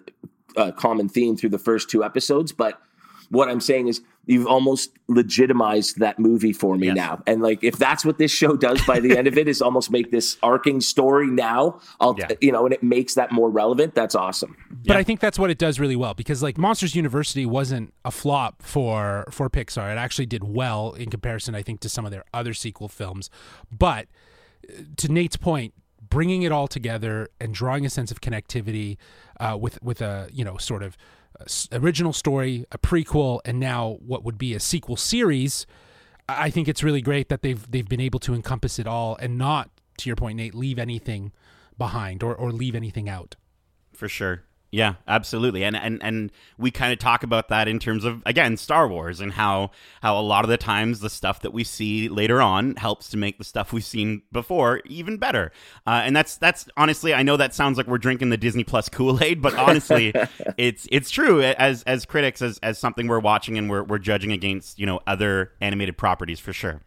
a 0.56 0.72
common 0.72 1.10
theme 1.10 1.36
through 1.36 1.50
the 1.50 1.60
first 1.60 1.90
two 1.90 2.06
episodes, 2.06 2.54
but 2.54 2.82
what 3.30 3.50
I'm 3.50 3.60
saying 3.60 3.90
is 3.90 4.02
you've 4.30 4.46
almost 4.46 4.92
legitimized 5.08 5.98
that 5.98 6.20
movie 6.20 6.54
for 6.54 6.78
me 6.78 6.88
yes. 6.88 6.96
now. 6.96 7.24
And 7.26 7.42
like 7.42 7.64
if 7.64 7.78
that's 7.78 8.06
what 8.06 8.20
this 8.20 8.32
show 8.32 8.56
does 8.56 8.80
by 8.86 9.00
the 9.00 9.18
end 9.18 9.26
of 9.26 9.40
it 9.40 9.48
is 9.48 9.60
almost 9.60 9.90
make 9.90 10.12
this 10.12 10.38
arcing 10.44 10.82
story 10.82 11.26
now, 11.28 11.82
I'll 12.00 12.16
yeah. 12.16 12.30
you 12.40 12.52
know, 12.52 12.64
and 12.66 12.74
it 12.74 12.84
makes 12.84 13.16
that 13.16 13.32
more 13.32 13.50
relevant. 13.50 13.96
That's 13.96 14.14
awesome. 14.14 14.56
But 14.70 14.94
yeah. 14.94 15.00
I 15.00 15.04
think 15.04 15.20
that's 15.20 15.40
what 15.40 15.50
it 15.50 15.58
does 15.58 15.80
really 15.80 15.96
well 15.96 16.14
because 16.14 16.44
like 16.44 16.60
Monsters 16.60 16.96
University 16.96 17.48
wasn't 17.48 17.92
a 18.06 18.12
flop 18.12 18.62
for 18.62 19.26
for 19.32 19.50
Pixar. 19.50 19.92
It 19.92 19.98
actually 19.98 20.28
did 20.28 20.44
well 20.44 20.94
in 20.94 21.10
comparison 21.10 21.56
I 21.56 21.64
think 21.64 21.80
to 21.80 21.90
some 21.90 22.06
of 22.06 22.12
their 22.12 22.24
other 22.32 22.54
sequel 22.54 22.88
films. 22.88 23.32
But 23.76 24.08
uh, 24.70 24.84
to 24.98 25.12
Nate's 25.12 25.38
point, 25.38 25.74
bringing 26.08 26.44
it 26.44 26.52
all 26.52 26.68
together 26.68 27.30
and 27.42 27.52
drawing 27.52 27.84
a 27.84 27.90
sense 27.90 28.12
of 28.12 28.22
connectivity 28.22 28.98
uh, 29.40 29.58
with 29.60 29.82
with 29.82 30.02
a, 30.02 30.30
you 30.32 30.46
know, 30.46 30.58
sort 30.58 30.84
of 30.84 30.96
original 31.72 32.14
story, 32.14 32.66
a 32.72 32.78
prequel, 32.78 33.40
and 33.46 33.60
now 33.60 33.98
what 34.06 34.24
would 34.24 34.38
be 34.38 34.54
a 34.54 34.60
sequel 34.60 34.96
series. 34.96 35.66
I 36.28 36.50
think 36.50 36.68
it's 36.68 36.84
really 36.84 37.02
great 37.02 37.30
that 37.30 37.42
they've 37.42 37.70
they've 37.70 37.88
been 37.88 38.02
able 38.02 38.20
to 38.20 38.34
encompass 38.34 38.80
it 38.80 38.88
all 38.88 39.16
and 39.18 39.38
not, 39.38 39.70
to 39.98 40.10
your 40.10 40.16
point, 40.16 40.38
Nate, 40.38 40.54
leave 40.54 40.78
anything 40.78 41.32
behind 41.78 42.24
or, 42.24 42.36
or 42.36 42.52
leave 42.52 42.76
anything 42.76 43.10
out. 43.10 43.36
For 43.94 44.08
sure. 44.08 44.44
Yeah, 44.72 44.96
absolutely. 45.08 45.64
And 45.64 45.76
and 45.76 46.02
and 46.04 46.32
we 46.60 46.70
kind 46.70 46.94
of 46.94 47.00
talk 47.00 47.24
about 47.24 47.50
that 47.50 47.68
in 47.68 47.80
terms 47.80 48.06
of 48.06 48.22
again 48.26 48.56
Star 48.56 48.88
Wars 48.88 49.20
and 49.20 49.34
how 49.34 49.72
how 50.02 50.20
a 50.20 50.22
lot 50.22 50.46
of 50.46 50.50
the 50.50 50.58
times 50.58 51.00
the 51.00 51.10
stuff 51.10 51.42
that 51.42 51.54
we 51.54 51.64
see 51.64 52.08
later 52.08 52.40
on 52.40 52.76
helps 52.76 53.10
to 53.10 53.18
make 53.18 53.40
the 53.40 53.44
stuff 53.44 53.74
we've 53.74 53.84
seen 53.84 54.22
before 54.32 54.82
even 54.86 55.18
better. 55.18 55.52
Uh, 55.88 56.02
and 56.04 56.16
that's 56.16 56.38
that's 56.38 56.68
honestly, 56.78 57.16
I 57.16 57.24
know 57.24 57.36
that 57.38 57.56
sounds 57.56 57.78
like 57.78 57.88
we're 57.88 57.98
drinking 57.98 58.30
the 58.30 58.38
Disney 58.38 58.64
Plus 58.64 58.90
Kool 58.90 59.24
Aid, 59.24 59.42
but 59.42 59.56
honestly, 59.56 60.14
it's 60.58 60.88
it's 60.92 61.10
true 61.10 61.42
as 61.42 61.82
as 61.84 62.06
critics 62.06 62.42
as 62.44 62.60
as 62.60 62.78
something 62.78 63.08
we're 63.08 63.20
watching 63.20 63.58
and 63.58 63.72
we're 63.72 63.84
we're 63.84 63.98
judging 63.98 64.32
against 64.32 64.78
you 64.78 64.86
know 64.86 65.00
other 65.08 65.52
animated 65.62 65.98
properties 65.98 66.40
for 66.40 66.54
sure. 66.54 66.82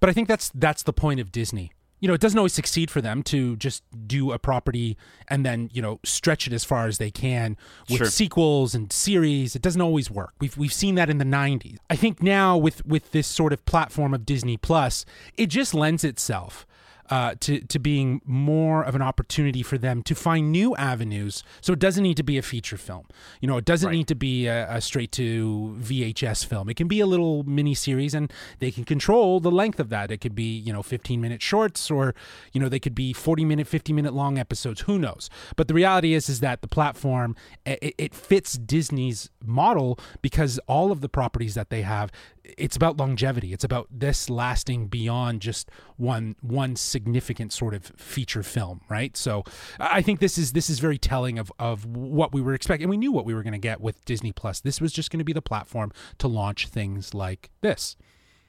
But 0.00 0.10
I 0.10 0.12
think 0.12 0.26
that's 0.26 0.50
that's 0.54 0.82
the 0.82 0.92
point 0.92 1.20
of 1.20 1.30
Disney 1.30 1.70
you 2.00 2.08
know, 2.08 2.14
it 2.14 2.20
doesn't 2.20 2.38
always 2.38 2.52
succeed 2.52 2.90
for 2.90 3.00
them 3.00 3.22
to 3.24 3.56
just 3.56 3.82
do 4.06 4.32
a 4.32 4.38
property 4.38 4.96
and 5.28 5.44
then, 5.44 5.68
you 5.72 5.82
know, 5.82 5.98
stretch 6.04 6.46
it 6.46 6.52
as 6.52 6.64
far 6.64 6.86
as 6.86 6.98
they 6.98 7.10
can 7.10 7.56
with 7.88 7.98
Sure. 7.98 8.06
sequels 8.06 8.74
and 8.74 8.92
series. 8.92 9.56
It 9.56 9.62
doesn't 9.62 9.80
always 9.80 10.10
work. 10.10 10.34
We've 10.40 10.56
we've 10.56 10.72
seen 10.72 10.94
that 10.96 11.10
in 11.10 11.18
the 11.18 11.24
90s. 11.24 11.78
I 11.90 11.96
think 11.96 12.22
now 12.22 12.56
with 12.56 12.84
with 12.86 13.10
this 13.12 13.26
sort 13.26 13.52
of 13.52 13.64
platform 13.64 14.14
of 14.14 14.24
Disney 14.24 14.56
Plus, 14.56 15.04
it 15.36 15.46
just 15.46 15.74
lends 15.74 16.04
itself 16.04 16.66
uh, 17.10 17.34
to 17.40 17.60
to 17.60 17.78
being 17.78 18.20
more 18.24 18.82
of 18.82 18.94
an 18.94 19.02
opportunity 19.02 19.62
for 19.62 19.78
them 19.78 20.02
to 20.02 20.14
find 20.14 20.52
new 20.52 20.76
avenues. 20.76 21.42
So 21.60 21.72
it 21.72 21.78
doesn't 21.78 22.02
need 22.02 22.16
to 22.18 22.22
be 22.22 22.38
a 22.38 22.42
feature 22.42 22.76
film. 22.76 23.06
You 23.40 23.48
know, 23.48 23.56
it 23.56 23.64
doesn't 23.64 23.90
need 23.90 24.08
to 24.08 24.14
be 24.14 24.46
a, 24.46 24.70
a 24.70 24.80
straight 24.80 25.12
to 25.12 25.76
VHS 25.80 26.44
film. 26.46 26.68
It 26.68 26.74
can 26.74 26.88
be 26.88 27.00
a 27.00 27.06
little 27.06 27.44
mini 27.44 27.74
series, 27.74 28.14
and 28.14 28.32
they 28.58 28.70
can 28.70 28.84
control 28.84 29.40
the 29.40 29.50
length 29.50 29.80
of 29.80 29.88
that. 29.90 30.10
It 30.10 30.18
could 30.18 30.34
be 30.34 30.58
you 30.58 30.72
know 30.72 30.82
15 30.82 31.20
minute 31.20 31.42
shorts, 31.42 31.90
or 31.90 32.14
you 32.52 32.60
know 32.60 32.68
they 32.68 32.80
could 32.80 32.94
be 32.94 33.12
40 33.12 33.44
minute, 33.44 33.66
50 33.66 33.92
minute 33.92 34.14
long 34.14 34.38
episodes. 34.38 34.82
Who 34.82 34.98
knows? 34.98 35.30
But 35.56 35.68
the 35.68 35.74
reality 35.74 36.14
is 36.14 36.28
is 36.28 36.40
that 36.40 36.62
the 36.62 36.68
platform 36.68 37.36
it, 37.64 37.94
it 37.98 38.14
fits 38.14 38.54
Disney's 38.54 39.30
model 39.44 39.98
because 40.22 40.58
all 40.66 40.92
of 40.92 41.00
the 41.00 41.08
properties 41.08 41.54
that 41.54 41.70
they 41.70 41.82
have 41.82 42.10
it's 42.56 42.76
about 42.76 42.96
longevity. 42.96 43.52
It's 43.52 43.64
about 43.64 43.88
this 43.90 44.30
lasting 44.30 44.86
beyond 44.86 45.42
just 45.42 45.70
one 45.96 46.36
one 46.40 46.76
significant 46.76 47.52
sort 47.52 47.74
of 47.74 47.92
feature 47.96 48.42
film, 48.42 48.80
right? 48.88 49.16
So 49.16 49.44
I 49.78 50.02
think 50.02 50.20
this 50.20 50.38
is 50.38 50.52
this 50.52 50.70
is 50.70 50.78
very 50.78 50.98
telling 50.98 51.38
of 51.38 51.52
of 51.58 51.84
what 51.84 52.32
we 52.32 52.40
were 52.40 52.54
expecting. 52.54 52.88
We 52.88 52.96
knew 52.96 53.12
what 53.12 53.24
we 53.24 53.34
were 53.34 53.42
going 53.42 53.52
to 53.52 53.58
get 53.58 53.80
with 53.80 54.04
Disney 54.04 54.32
Plus. 54.32 54.60
This 54.60 54.80
was 54.80 54.92
just 54.92 55.10
going 55.10 55.18
to 55.18 55.24
be 55.24 55.32
the 55.32 55.42
platform 55.42 55.92
to 56.18 56.28
launch 56.28 56.68
things 56.68 57.14
like 57.14 57.50
this. 57.60 57.96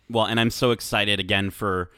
Well, 0.09 0.25
and 0.25 0.39
I'm 0.39 0.49
so 0.49 0.71
excited 0.71 1.19
again 1.19 1.49
for 1.49 1.91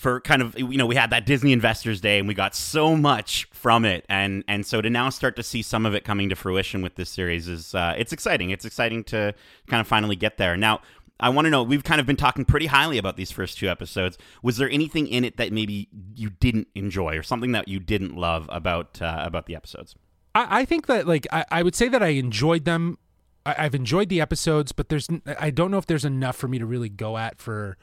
for 0.00 0.18
kind 0.22 0.40
of 0.40 0.58
you 0.58 0.78
know 0.78 0.86
we 0.86 0.96
had 0.96 1.10
that 1.10 1.26
Disney 1.26 1.52
Investors 1.52 2.00
Day 2.00 2.18
and 2.18 2.26
we 2.26 2.32
got 2.32 2.54
so 2.54 2.96
much 2.96 3.46
from 3.52 3.84
it 3.84 4.06
and 4.08 4.42
and 4.48 4.64
so 4.64 4.80
to 4.80 4.88
now 4.88 5.10
start 5.10 5.36
to 5.36 5.42
see 5.42 5.60
some 5.60 5.84
of 5.84 5.94
it 5.94 6.04
coming 6.04 6.30
to 6.30 6.36
fruition 6.36 6.80
with 6.80 6.94
this 6.94 7.10
series 7.10 7.48
is 7.48 7.74
uh, 7.74 7.94
it's 7.98 8.10
exciting. 8.10 8.48
It's 8.48 8.64
exciting 8.64 9.04
to 9.04 9.34
kind 9.68 9.78
of 9.78 9.86
finally 9.86 10.16
get 10.16 10.38
there. 10.38 10.56
Now, 10.56 10.80
I 11.20 11.28
want 11.28 11.46
to 11.46 11.50
know 11.50 11.62
we've 11.62 11.84
kind 11.84 12.00
of 12.00 12.06
been 12.06 12.16
talking 12.16 12.44
pretty 12.44 12.66
highly 12.66 12.98
about 12.98 13.16
these 13.16 13.30
first 13.30 13.58
two 13.58 13.68
episodes. 13.68 14.18
Was 14.42 14.56
there 14.56 14.68
anything 14.70 15.06
in 15.06 15.24
it 15.24 15.36
that 15.36 15.52
maybe 15.52 15.88
you 16.14 16.30
didn't 16.30 16.68
enjoy 16.74 17.16
or 17.16 17.22
something 17.22 17.52
that 17.52 17.68
you 17.68 17.78
didn't 17.78 18.16
love 18.16 18.48
about 18.50 19.00
uh, 19.00 19.22
about 19.24 19.46
the 19.46 19.54
episodes? 19.54 19.94
I, 20.34 20.60
I 20.60 20.64
think 20.64 20.86
that 20.86 21.06
like 21.06 21.26
I, 21.32 21.44
I 21.50 21.62
would 21.62 21.74
say 21.74 21.88
that 21.88 22.02
I 22.02 22.08
enjoyed 22.08 22.64
them. 22.64 22.98
I, 23.44 23.54
I've 23.58 23.74
enjoyed 23.74 24.08
the 24.08 24.20
episodes, 24.20 24.72
but 24.72 24.88
there's 24.88 25.08
I 25.38 25.50
don't 25.50 25.70
know 25.70 25.78
if 25.78 25.86
there's 25.86 26.04
enough 26.04 26.36
for 26.36 26.48
me 26.48 26.58
to 26.58 26.66
really 26.66 26.88
go 26.88 27.18
at 27.18 27.40
for 27.40 27.76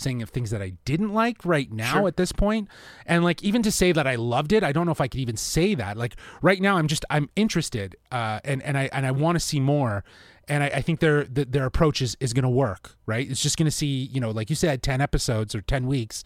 saying 0.00 0.22
of 0.22 0.30
things 0.30 0.50
that 0.50 0.62
I 0.62 0.70
didn't 0.84 1.12
like 1.12 1.44
right 1.44 1.70
now 1.72 1.92
Sure. 1.94 2.08
at 2.08 2.16
this 2.16 2.32
point. 2.32 2.68
And 3.06 3.24
like 3.24 3.42
even 3.42 3.62
to 3.62 3.70
say 3.72 3.92
that 3.92 4.06
I 4.06 4.14
loved 4.14 4.52
it, 4.52 4.62
I 4.62 4.72
don't 4.72 4.86
know 4.86 4.92
if 4.92 5.00
I 5.00 5.08
could 5.08 5.20
even 5.20 5.36
say 5.36 5.74
that. 5.74 5.96
Like 5.96 6.16
right 6.42 6.60
now, 6.60 6.76
I'm 6.76 6.86
just 6.88 7.04
I'm 7.10 7.28
interested, 7.36 7.96
uh, 8.12 8.40
and 8.44 8.62
and 8.62 8.76
I 8.78 8.88
and 8.92 9.06
I 9.06 9.10
want 9.10 9.36
to 9.36 9.40
see 9.40 9.60
more. 9.60 10.04
And 10.50 10.62
I, 10.64 10.68
I 10.68 10.80
think 10.80 11.00
their 11.00 11.24
th- 11.24 11.48
their 11.50 11.66
approach 11.66 12.00
is, 12.00 12.16
is 12.20 12.32
going 12.32 12.44
to 12.44 12.48
work, 12.48 12.96
right? 13.04 13.30
It's 13.30 13.42
just 13.42 13.58
going 13.58 13.66
to 13.66 13.70
see, 13.70 14.08
you 14.10 14.18
know, 14.18 14.30
like 14.30 14.48
you 14.48 14.56
said, 14.56 14.82
ten 14.82 15.00
episodes 15.02 15.54
or 15.54 15.60
ten 15.60 15.86
weeks, 15.86 16.24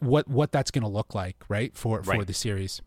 what 0.00 0.28
what 0.28 0.52
that's 0.52 0.70
going 0.70 0.82
to 0.82 0.88
look 0.88 1.14
like, 1.14 1.36
right? 1.48 1.76
For 1.76 2.02
for 2.02 2.10
Right. 2.12 2.26
the 2.26 2.32
series. 2.34 2.80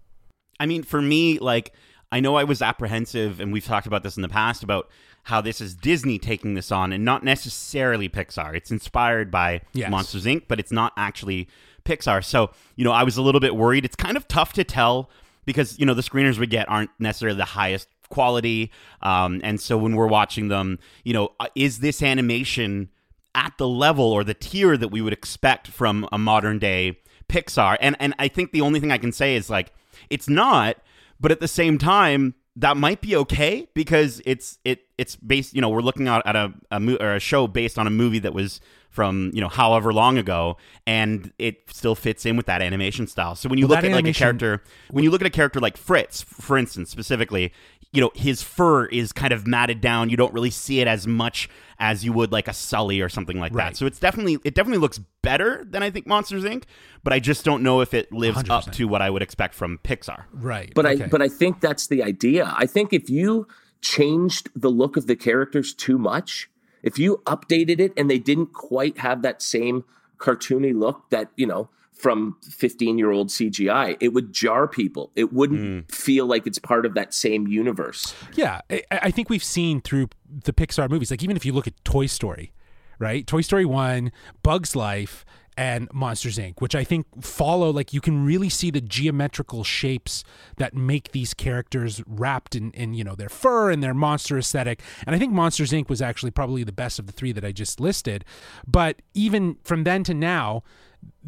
I 0.60 0.66
mean, 0.68 0.84
for 0.84 1.02
me, 1.02 1.40
like, 1.40 1.74
I 2.12 2.20
know 2.20 2.36
I 2.36 2.44
was 2.44 2.62
apprehensive, 2.62 3.40
and 3.40 3.54
we've 3.54 3.66
talked 3.66 3.88
about 3.88 4.04
this 4.04 4.16
in 4.18 4.22
the 4.22 4.30
past 4.30 4.64
about 4.64 4.90
how 5.24 5.40
this 5.40 5.62
is 5.62 5.76
Disney 5.76 6.18
taking 6.18 6.56
this 6.56 6.72
on 6.72 6.92
and 6.92 7.06
not 7.06 7.24
necessarily 7.24 8.10
Pixar. 8.10 8.56
It's 8.56 8.72
inspired 8.72 9.30
by 9.32 9.62
Yes. 9.74 9.90
Monsters 9.92 10.26
Inc., 10.26 10.44
but 10.48 10.60
it's 10.60 10.72
not 10.72 10.94
actually 10.98 11.48
Pixar. 11.86 12.24
So, 12.24 12.50
you 12.76 12.84
know, 12.84 12.92
I 12.92 13.04
was 13.04 13.18
a 13.18 13.22
little 13.22 13.40
bit 13.42 13.56
worried. 13.56 13.86
It's 13.86 13.96
kind 13.96 14.18
of 14.18 14.28
tough 14.28 14.54
to 14.54 14.64
tell 14.64 15.10
because, 15.46 15.80
you 15.80 15.86
know, 15.86 15.94
the 15.94 16.02
screeners 16.02 16.38
we 16.38 16.48
get 16.48 16.68
aren't 16.70 16.90
necessarily 17.00 17.38
the 17.38 17.46
highest 17.46 17.88
quality. 18.10 18.72
Um, 19.02 19.40
and 19.44 19.62
so 19.62 19.78
when 19.78 19.96
we're 19.96 20.08
watching 20.08 20.48
them, 20.50 20.80
you 21.04 21.14
know, 21.14 21.34
uh, 21.40 21.48
is 21.56 21.80
this 21.80 22.02
animation 22.04 22.90
at 23.34 23.54
the 23.58 23.68
level 23.68 24.06
or 24.12 24.24
the 24.24 24.34
tier 24.34 24.76
that 24.76 24.90
we 24.90 25.02
would 25.02 25.14
expect 25.14 25.68
from 25.68 26.08
a 26.12 26.18
modern 26.18 26.60
day 26.60 27.00
Pixar. 27.30 27.78
And 27.80 27.96
and 28.00 28.14
I 28.20 28.28
think 28.28 28.52
the 28.52 28.62
only 28.62 28.80
thing 28.80 28.92
I 28.92 28.98
can 28.98 29.12
say 29.14 29.36
is 29.36 29.50
like 29.50 29.72
it's 30.10 30.28
not, 30.28 30.78
but 31.22 31.32
at 31.32 31.40
the 31.40 31.48
same 31.48 31.78
time 31.78 32.34
that 32.58 32.76
might 32.76 33.00
be 33.00 33.16
okay 33.16 33.68
because 33.74 34.22
it's 34.26 34.60
it 34.66 34.82
it's 34.98 35.16
based 35.16 35.54
you 35.54 35.62
know 35.62 35.70
we're 35.70 35.82
looking 35.82 36.08
at, 36.10 36.26
at 36.26 36.36
a 36.36 36.54
a, 36.70 36.80
mo- 36.80 36.98
or 37.00 37.16
a 37.16 37.20
show 37.20 37.48
based 37.48 37.80
on 37.80 37.88
a 37.88 37.90
movie 37.90 38.20
that 38.20 38.34
was 38.34 38.60
from 38.90 39.32
you 39.34 39.40
know 39.40 39.48
however 39.48 39.94
long 39.94 40.18
ago 40.18 40.58
and 40.86 41.32
it 41.40 41.62
still 41.72 41.96
fits 41.96 42.26
in 42.26 42.36
with 42.36 42.48
that 42.48 42.62
animation 42.62 43.08
style. 43.08 43.36
So 43.36 43.48
when 43.48 43.58
you 43.58 43.68
Well, 43.68 43.78
look 43.78 43.86
at 43.86 43.92
like 43.94 44.06
a 44.06 44.14
character 44.14 44.62
when 44.90 45.04
you 45.06 45.12
look 45.12 45.22
at 45.22 45.28
a 45.28 45.32
character 45.32 45.62
like 45.62 45.78
fritz 45.78 46.22
for 46.22 46.58
instance 46.58 46.90
specifically 46.90 47.54
you 47.94 48.00
know 48.02 48.12
his 48.16 48.42
fur 48.42 48.86
is 48.86 49.12
kind 49.12 49.34
of 49.34 49.46
matted 49.46 49.82
down 49.82 50.10
you 50.10 50.18
don't 50.18 50.34
really 50.34 50.50
see 50.50 50.80
it 50.80 50.88
as 50.88 51.06
much 51.08 51.50
as 51.80 52.06
you 52.06 52.14
would 52.14 52.32
like 52.32 52.48
a 52.48 52.54
sully 52.54 53.02
or 53.02 53.10
something 53.10 53.40
like 53.40 53.54
Right. 53.54 53.72
that 53.72 53.78
so 53.78 53.86
it's 53.86 54.00
definitely 54.00 54.38
it 54.44 54.54
definitely 54.56 54.80
looks 54.80 55.00
better 55.22 55.66
than 55.70 55.84
i 55.84 55.90
think 55.90 56.08
monsters 56.08 56.44
inc 56.44 56.64
but 57.04 57.12
i 57.12 57.20
just 57.20 57.44
don't 57.44 57.62
know 57.64 57.82
if 57.82 57.94
it 57.94 58.12
lives 58.14 58.40
up 58.50 58.66
100%. 58.66 58.72
to 58.74 58.86
what 58.88 59.02
i 59.02 59.10
would 59.10 59.22
expect 59.22 59.54
from 59.54 59.78
pixar 59.84 60.24
Right. 60.34 60.72
But 60.74 60.86
okay. 60.86 61.04
I 61.04 61.08
but 61.08 61.22
I 61.22 61.28
think 61.28 61.60
that's 61.62 61.88
the 61.88 62.02
idea. 62.04 62.54
I 62.56 62.66
think 62.66 62.94
if 62.94 63.10
you 63.10 63.48
changed 63.82 64.50
the 64.56 64.70
look 64.70 64.96
of 64.98 65.08
the 65.08 65.16
characters 65.16 65.74
too 65.74 65.98
much, 65.98 66.50
if 66.84 66.98
you 67.00 67.22
updated 67.26 67.80
it 67.80 67.92
and 67.98 68.10
they 68.10 68.20
didn't 68.20 68.54
quite 68.54 69.00
have 69.00 69.22
that 69.24 69.42
same 69.42 69.84
cartoony 70.18 70.74
look 70.74 71.10
that, 71.10 71.32
you 71.36 71.48
know, 71.48 71.70
from 72.02 72.36
15 72.42 72.98
year 72.98 73.12
old 73.12 73.30
CGI, 73.30 73.96
it 74.00 74.10
would 74.10 74.34
jar 74.34 74.68
people. 74.68 75.12
It 75.16 75.32
wouldn't 75.32 75.86
hmm. 75.86 75.94
feel 75.94 76.26
like 76.26 76.48
it's 76.48 76.60
part 76.60 76.86
of 76.86 76.96
that 76.96 77.14
same 77.14 77.48
universe. 77.48 78.14
Yeah, 78.34 78.62
I, 78.70 78.84
I 78.92 79.12
think 79.12 79.30
we've 79.30 79.44
seen 79.44 79.82
through 79.82 80.10
the 80.28 80.54
Pixar 80.54 80.90
movies, 80.90 81.12
like 81.12 81.24
even 81.24 81.36
if 81.38 81.46
you 81.46 81.54
look 81.54 81.68
at 81.68 81.74
Toy 81.86 82.08
Story, 82.08 82.54
right? 82.98 83.28
Toy 83.28 83.42
Story 83.42 83.66
1, 83.66 84.12
Bugs 84.42 84.76
Life, 84.76 85.26
and 85.58 85.88
Monsters 85.94 86.38
Inc., 86.38 86.60
which 86.60 86.76
I 86.76 86.84
think 86.84 87.06
follow, 87.24 87.70
like 87.70 87.94
you 87.94 88.02
can 88.02 88.26
really 88.26 88.50
see 88.50 88.72
the 88.72 88.82
geometrical 88.82 89.64
shapes 89.64 90.24
that 90.58 90.74
make 90.74 91.12
these 91.12 91.34
characters 91.34 92.02
wrapped 92.08 92.56
in, 92.56 92.72
in 92.72 92.94
you 92.94 93.04
know, 93.04 93.16
their 93.16 93.30
fur 93.30 93.70
and 93.70 93.84
their 93.84 93.94
monster 93.94 94.38
aesthetic. 94.38 94.82
And 95.06 95.16
I 95.16 95.20
think 95.20 95.34
Monsters 95.34 95.72
Inc. 95.72 95.90
was 95.90 96.02
actually 96.02 96.32
probably 96.32 96.64
the 96.64 96.72
best 96.72 97.00
of 97.00 97.06
the 97.06 97.12
three 97.12 97.32
that 97.34 97.44
I 97.44 97.52
just 97.52 97.80
listed. 97.80 98.24
But 98.66 99.02
even 99.14 99.58
from 99.64 99.84
then 99.84 100.04
to 100.06 100.14
now, 100.14 100.64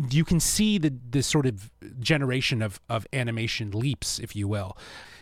you 0.09 0.23
can 0.25 0.39
see 0.39 0.77
the 0.77 0.93
this 1.09 1.27
sort 1.27 1.45
of 1.45 1.69
generation 1.99 2.61
of 2.61 2.79
of 2.89 3.05
animation 3.13 3.71
leaps, 3.71 4.19
if 4.19 4.35
you 4.35 4.47
will. 4.47 4.77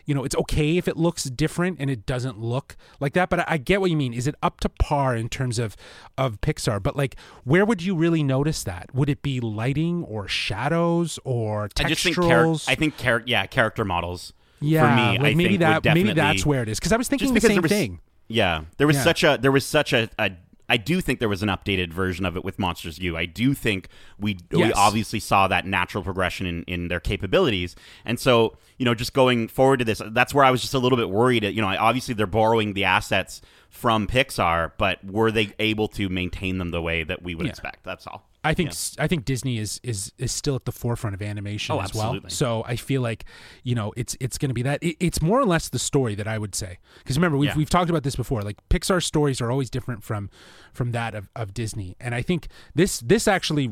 You 0.06 0.16
know, 0.16 0.24
it's 0.24 0.36
okay 0.36 0.78
if 0.78 0.88
it 0.88 0.98
looks 0.98 1.26
different 1.26 1.78
and 1.80 1.90
it 1.90 2.08
doesn't 2.08 2.40
look 2.40 2.76
like 3.00 3.14
that, 3.14 3.30
but 3.30 3.42
I, 3.42 3.46
I 3.50 3.58
get 3.58 3.80
what 3.82 3.92
you 3.92 3.96
mean. 3.98 4.14
Is 4.14 4.26
it 4.26 4.34
up 4.42 4.60
to 4.62 4.70
par 4.70 5.16
in 5.16 5.30
terms 5.30 5.60
of 5.60 5.78
of 6.18 6.42
Pixar? 6.42 6.82
But 6.82 6.96
like, 6.96 7.16
where 7.44 7.66
would 7.66 7.84
you 7.84 7.96
really 7.96 8.24
notice 8.24 8.64
that? 8.64 8.94
Would 8.96 9.10
it 9.10 9.22
be 9.22 9.40
lighting 9.40 10.04
or 10.06 10.28
shadows 10.28 11.20
or 11.24 11.70
texturals? 11.70 11.86
I 11.86 11.90
just 11.90 12.04
think 12.04 12.16
char- 12.16 12.56
I 12.68 12.76
think 12.76 12.98
char- 12.98 13.24
yeah, 13.26 13.46
character 13.46 13.86
models. 13.86 14.34
yeah, 14.60 14.82
for 14.82 14.96
me, 14.96 15.20
like 15.20 15.34
I 15.34 15.36
maybe 15.36 15.50
think 15.50 15.60
that 15.60 15.84
would 15.84 15.94
maybe 15.94 16.14
that's 16.14 16.46
where 16.46 16.64
it 16.64 16.70
is. 16.70 16.80
Because 16.80 16.92
I 16.92 16.98
was 16.98 17.08
thinking 17.08 17.34
the 17.34 17.42
same 17.42 17.62
was, 17.62 17.72
thing. 17.72 18.00
Yeah, 18.28 18.64
there 18.78 18.88
was 18.88 18.96
Yeah. 18.98 19.04
such 19.04 19.24
a 19.24 19.38
there 19.40 19.52
was 19.52 19.66
such 19.66 19.94
a, 19.94 20.10
a 20.18 20.32
I 20.72 20.78
do 20.78 21.02
think 21.02 21.20
there 21.20 21.28
was 21.28 21.44
an 21.44 21.50
updated 21.50 21.92
version 21.92 22.26
of 22.26 22.38
it 22.38 22.46
with 22.46 22.58
Monsters 22.58 22.98
U. 23.00 23.18
I 23.18 23.26
do 23.26 23.54
think 23.54 23.90
we 24.18 24.38
we 24.52 24.72
obviously 24.72 25.20
saw 25.20 25.48
that 25.50 25.66
natural 25.66 26.02
progression 26.02 26.46
in, 26.48 26.64
in 26.64 26.88
their 26.88 27.02
capabilities, 27.02 27.76
and 28.06 28.18
so 28.18 28.58
you 28.78 28.86
know 28.86 28.96
just 28.96 29.14
going 29.14 29.50
forward 29.50 29.80
to 29.80 29.86
this, 29.86 30.02
that's 30.12 30.34
where 30.34 30.46
I 30.46 30.52
was 30.52 30.62
just 30.62 30.74
a 30.74 30.80
little 30.80 30.98
bit 30.98 31.10
worried. 31.10 31.44
You 31.44 31.62
know, 31.62 31.68
obviously 31.68 32.14
they're 32.14 32.26
borrowing 32.26 32.74
the 32.74 32.86
assets 32.86 33.42
from 33.70 34.08
Pixar, 34.08 34.72
but 34.78 35.04
were 35.04 35.30
they 35.32 35.54
able 35.60 35.90
to 35.90 36.08
maintain 36.08 36.58
them 36.58 36.72
the 36.72 36.82
way 36.82 37.04
that 37.04 37.22
we 37.22 37.36
would 37.36 37.48
Yeah. 37.48 37.52
expect? 37.52 37.84
That's 37.84 38.08
all. 38.08 38.31
I 38.44 38.54
think 38.56 38.72
I 38.98 39.08
think 39.08 39.26
Disney 39.26 39.60
is 39.60 39.80
is 39.84 40.12
is 40.18 40.32
still 40.32 40.56
at 40.56 40.66
the 40.66 40.72
forefront 40.72 41.14
of 41.14 41.22
animation 41.22 41.76
Oh, 41.76 41.80
as 41.80 41.94
well. 41.94 42.18
So 42.28 42.64
I 42.66 42.76
feel 42.76 43.02
like 43.02 43.26
you 43.64 43.76
know 43.76 43.94
it's 43.96 44.18
it's 44.20 44.38
going 44.40 44.50
to 44.50 44.54
be 44.56 44.64
that. 44.64 44.82
It, 44.82 44.96
it's 45.00 45.22
more 45.22 45.40
or 45.40 45.46
less 45.46 45.70
the 45.70 45.78
story 45.80 46.16
that 46.16 46.28
I 46.28 46.38
would 46.40 46.56
say 46.56 46.80
because 47.00 47.18
remember 47.18 47.38
we've 47.38 47.50
Yeah. 47.52 47.58
we've 47.58 47.70
talked 47.70 47.90
about 47.92 48.02
this 48.04 48.16
before. 48.16 48.42
Like 48.42 48.58
Pixar 48.70 49.04
stories 49.04 49.42
are 49.42 49.52
always 49.52 49.70
different 49.70 50.04
from 50.04 50.30
from 50.74 50.92
that 50.92 51.14
of, 51.14 51.30
of 51.36 51.54
Disney, 51.54 51.96
and 52.00 52.16
I 52.16 52.22
think 52.24 52.48
this 52.74 53.00
this 53.00 53.28
actually 53.28 53.70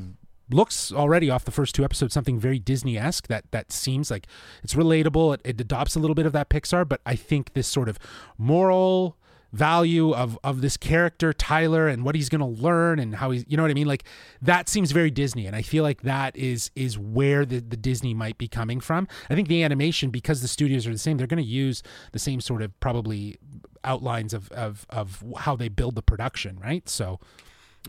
looks 0.52 0.92
already 0.92 1.30
off 1.30 1.46
the 1.46 1.52
first 1.52 1.76
two 1.76 1.84
episodes 1.84 2.12
something 2.12 2.40
very 2.40 2.58
Disney 2.58 2.98
esque 2.98 3.28
that 3.28 3.46
that 3.52 3.72
seems 3.72 4.10
like 4.12 4.26
it's 4.64 4.74
relatable. 4.76 5.34
It, 5.36 5.42
it 5.46 5.62
adopts 5.62 5.96
a 5.96 6.00
little 6.00 6.16
bit 6.16 6.26
of 6.26 6.32
that 6.34 6.50
Pixar, 6.50 6.88
but 6.88 7.02
I 7.06 7.16
think 7.16 7.54
this 7.54 7.68
sort 7.68 7.88
of 7.90 7.98
moral 8.38 9.16
value 9.52 10.14
of 10.14 10.38
of 10.44 10.62
this 10.62 10.78
character 10.78 11.34
Tyler 11.34 11.88
and 11.88 12.04
what 12.04 12.16
he's 12.16 12.30
going 12.30 12.40
to 12.40 12.62
learn 12.62 13.00
and 13.00 13.16
how 13.16 13.32
he's 13.32 13.46
you 13.48 13.58
know 13.58 13.64
what 13.64 13.72
I 13.72 13.74
mean 13.74 13.88
like 13.88 14.04
that 14.42 14.70
seems 14.70 14.92
very 14.92 15.10
Disney 15.10 15.48
and 15.48 15.56
I 15.56 15.62
feel 15.62 15.84
like 15.84 16.02
that 16.04 16.36
is 16.36 16.70
is 16.76 16.98
where 16.98 17.46
the 17.46 17.60
the 17.60 17.78
Disney 17.78 18.14
might 18.14 18.38
be 18.38 18.48
coming 18.48 18.80
from. 18.80 19.08
I 19.30 19.36
think 19.36 19.48
the 19.48 19.64
animation 19.64 20.10
because 20.12 20.42
the 20.42 20.48
studios 20.48 20.86
are 20.86 20.92
the 20.92 20.98
same 20.98 21.18
they're 21.18 21.28
going 21.28 21.44
to 21.44 21.50
use 21.50 21.82
the 22.12 22.20
same 22.20 22.42
sort 22.42 22.62
of 22.62 22.78
probably 22.80 23.38
outlines 23.84 24.34
of 24.34 24.52
of 24.52 24.86
of 24.90 25.24
how 25.38 25.56
they 25.56 25.70
build 25.70 25.96
the 25.96 26.04
production, 26.04 26.60
right? 26.60 26.88
So 26.88 27.20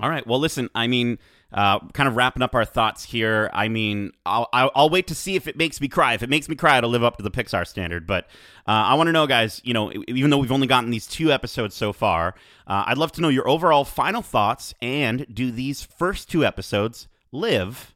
All 0.01 0.09
right. 0.09 0.27
Well, 0.27 0.39
listen, 0.39 0.71
I 0.75 0.87
mean, 0.87 1.19
uh, 1.53 1.81
kind 1.93 2.09
of 2.09 2.17
wrapping 2.17 2.43
up 2.43 2.55
our 2.55 2.65
thoughts 2.65 3.05
here. 3.05 3.51
I 3.53 3.69
mean, 3.69 4.13
I'll, 4.25 4.49
I'll, 4.53 4.91
wait 4.91 5.07
to 5.09 5.15
see 5.15 5.37
if 5.37 5.49
it 5.49 5.57
makes 5.57 5.81
me 5.81 5.89
cry. 5.89 6.15
If 6.15 6.23
it 6.23 6.31
makes 6.31 6.49
me 6.49 6.55
cry, 6.55 6.79
it'll 6.79 6.91
live 6.91 7.03
up 7.03 7.17
to 7.17 7.23
the 7.23 7.31
Pixar 7.31 7.67
standard. 7.67 8.07
But 8.07 8.27
uh, 8.67 8.71
I 8.71 8.95
want 8.95 9.09
to 9.09 9.13
know, 9.13 9.27
guys, 9.27 9.61
you 9.65 9.75
know, 9.75 9.93
even 10.09 10.31
though 10.31 10.39
we've 10.39 10.53
only 10.53 10.67
gotten 10.67 10.91
these 10.91 11.07
two 11.07 11.33
episodes 11.33 11.75
so 11.75 11.93
far, 11.93 12.35
uh, 12.67 12.85
I'd 12.87 12.99
love 12.99 13.13
to 13.13 13.21
know 13.21 13.29
your 13.29 13.49
overall 13.49 13.85
final 13.85 14.23
thoughts 14.23 14.75
and 14.81 15.27
do 15.33 15.51
these 15.51 15.83
first 15.83 16.31
two 16.31 16.45
episodes 16.45 17.09
live? 17.33 17.95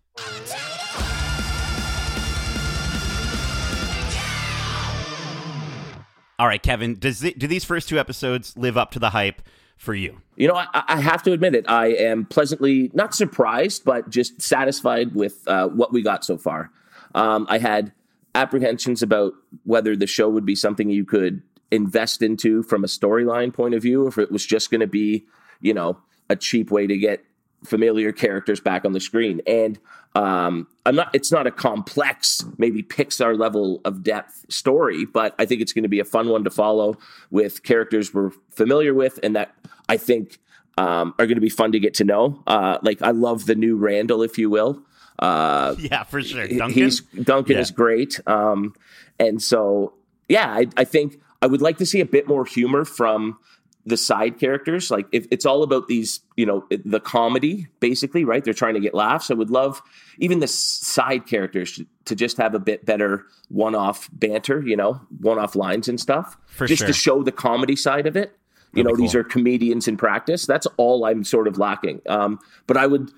All 6.37 6.49
right, 6.49 6.63
Kevin, 6.63 6.99
does 6.99 7.21
do 7.21 7.47
these 7.47 7.65
first 7.65 7.89
two 7.89 7.99
episodes 7.99 8.57
live 8.57 8.77
up 8.77 8.91
to 8.93 8.99
the 8.99 9.11
hype 9.11 9.41
for 9.77 9.95
you? 9.95 10.21
You 10.37 10.49
know, 10.49 10.55
I, 10.55 10.67
I, 10.73 11.01
have 11.01 11.23
to 11.25 11.33
admit 11.33 11.55
it. 11.55 11.69
I 11.69 11.89
am 11.89 12.25
pleasantly 12.25 12.91
not 12.95 13.15
surprised, 13.15 13.85
but 13.85 14.09
just 14.11 14.41
satisfied 14.41 15.15
with 15.15 15.47
uh, 15.47 15.69
what 15.69 15.93
we 15.93 16.03
got 16.03 16.25
so 16.25 16.39
far. 16.39 16.71
Um, 17.15 17.47
I 17.49 17.59
had 17.59 17.93
apprehensions 18.35 19.03
about 19.03 19.35
whether 19.65 19.95
the 19.95 20.07
show 20.07 20.29
would 20.29 20.45
be 20.45 20.57
something 20.57 20.91
you 20.91 21.05
could 21.05 21.43
invest 21.71 22.23
into 22.23 22.63
from 22.63 22.85
a 22.85 22.89
storyline 22.89 23.53
point 23.53 23.75
of 23.75 23.83
view, 23.83 24.07
if 24.07 24.19
it 24.19 24.31
was 24.31 24.45
just 24.45 24.71
going 24.71 24.81
to 24.81 24.87
be, 24.87 25.27
you 25.61 25.75
know, 25.75 25.99
a 26.29 26.37
cheap 26.37 26.71
way 26.71 26.87
to 26.87 26.97
get 26.97 27.25
familiar 27.65 28.13
characters 28.13 28.61
back 28.61 28.85
on 28.85 28.93
the 28.93 29.01
screen. 29.01 29.41
And 29.47 29.79
um, 30.15 30.69
I'm 30.87 30.95
not. 30.95 31.11
It's 31.13 31.33
not 31.33 31.47
a 31.47 31.51
complex, 31.51 32.45
maybe 32.57 32.83
Pixar 32.83 33.37
level 33.39 33.81
of 33.85 34.03
depth 34.03 34.47
story, 34.49 35.05
but 35.05 35.35
I 35.39 35.45
think 35.45 35.61
it's 35.61 35.73
going 35.73 35.83
to 35.83 35.89
be 35.89 35.99
a 35.99 36.05
fun 36.05 36.29
one 36.29 36.45
to 36.45 36.51
follow 36.51 36.99
with 37.31 37.65
characters 37.65 38.15
we're 38.15 38.31
familiar 38.51 38.95
with, 38.95 39.19
and 39.23 39.35
that 39.35 39.55
I 39.89 39.97
think 39.97 40.39
um, 40.79 41.15
are 41.19 41.27
going 41.27 41.35
to 41.35 41.41
be 41.41 41.49
fun 41.49 41.73
to 41.73 41.81
get 41.81 41.95
to 41.95 42.05
know. 42.05 42.43
Uh, 42.47 42.79
like 42.83 43.03
I 43.03 43.11
love 43.11 43.47
the 43.47 43.57
new 43.57 43.77
Randall, 43.77 44.23
if 44.23 44.39
you 44.39 44.51
will. 44.51 44.83
Uh, 45.19 45.75
yeah, 45.79 46.05
for 46.05 46.23
sure. 46.23 46.47
Duncan, 46.47 46.71
he's, 46.71 47.01
Duncan 47.01 47.57
yeah. 47.57 47.63
is 47.63 47.71
great, 47.73 48.21
um, 48.29 48.75
and 49.19 49.43
so 49.43 49.95
yeah, 50.29 50.49
I, 50.49 50.67
I 50.77 50.85
think 50.85 51.21
I 51.43 51.47
would 51.47 51.61
like 51.63 51.79
to 51.79 51.87
see 51.87 52.01
a 52.01 52.07
bit 52.07 52.29
more 52.29 52.45
humor 52.45 52.85
from 52.85 53.39
the 53.87 53.97
side 53.97 54.39
characters 54.39 54.91
like 54.91 55.07
if 55.13 55.27
it's 55.31 55.45
all 55.45 55.63
about 55.63 55.89
these 55.89 56.21
you 56.37 56.47
know 56.47 56.67
the 56.85 57.01
comedy 57.01 57.67
basically 57.81 58.25
right? 58.25 58.43
They're 58.45 58.55
trying 58.55 58.75
to 58.75 58.81
get 58.81 58.95
laughs. 58.95 59.31
I 59.31 59.35
would 59.35 59.51
love 59.51 59.83
even 60.19 60.41
the 60.41 60.49
side 60.49 61.27
characters 61.27 61.81
to 62.07 62.15
just 62.15 62.37
have 62.39 62.55
a 62.55 62.59
bit 62.59 62.87
better 62.87 63.27
one-off 63.49 64.09
banter 64.13 64.63
you 64.67 64.77
know 64.77 65.01
one-off 65.21 65.55
lines 65.55 65.89
and 65.89 66.01
stuff 66.01 66.37
For 66.47 66.67
just 66.67 66.81
sure. 66.81 66.87
to 66.87 66.93
show 66.93 67.23
the 67.23 67.33
comedy 67.33 67.77
side 67.77 68.07
of 68.07 68.17
it. 68.17 68.37
You 68.73 68.83
That'd 68.83 68.99
know 68.99 69.03
these 69.03 69.15
are 69.15 69.23
comedians 69.23 69.87
in 69.87 69.97
practice. 69.97 70.47
That's 70.47 70.67
all 70.79 71.05
i'm 71.05 71.23
sort 71.25 71.47
of 71.47 71.59
lacking. 71.59 72.01
Um, 72.09 72.39
but 72.67 72.77
i 72.77 72.87
would 72.87 73.13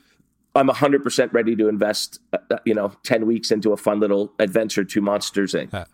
i'm 0.55 0.69
100% 0.69 1.33
ready 1.33 1.55
to 1.55 1.69
invest 1.69 2.19
uh, 2.33 2.39
uh, 2.51 2.59
you 2.65 2.75
know 2.75 2.93
10 3.05 3.27
weeks 3.27 3.51
into 3.51 3.73
a 3.73 3.77
fun 3.77 4.01
little 4.01 4.33
adventure 4.39 4.85
to 4.85 5.01
monsters 5.01 5.55
inc. 5.55 5.73
Uh, 5.73 5.85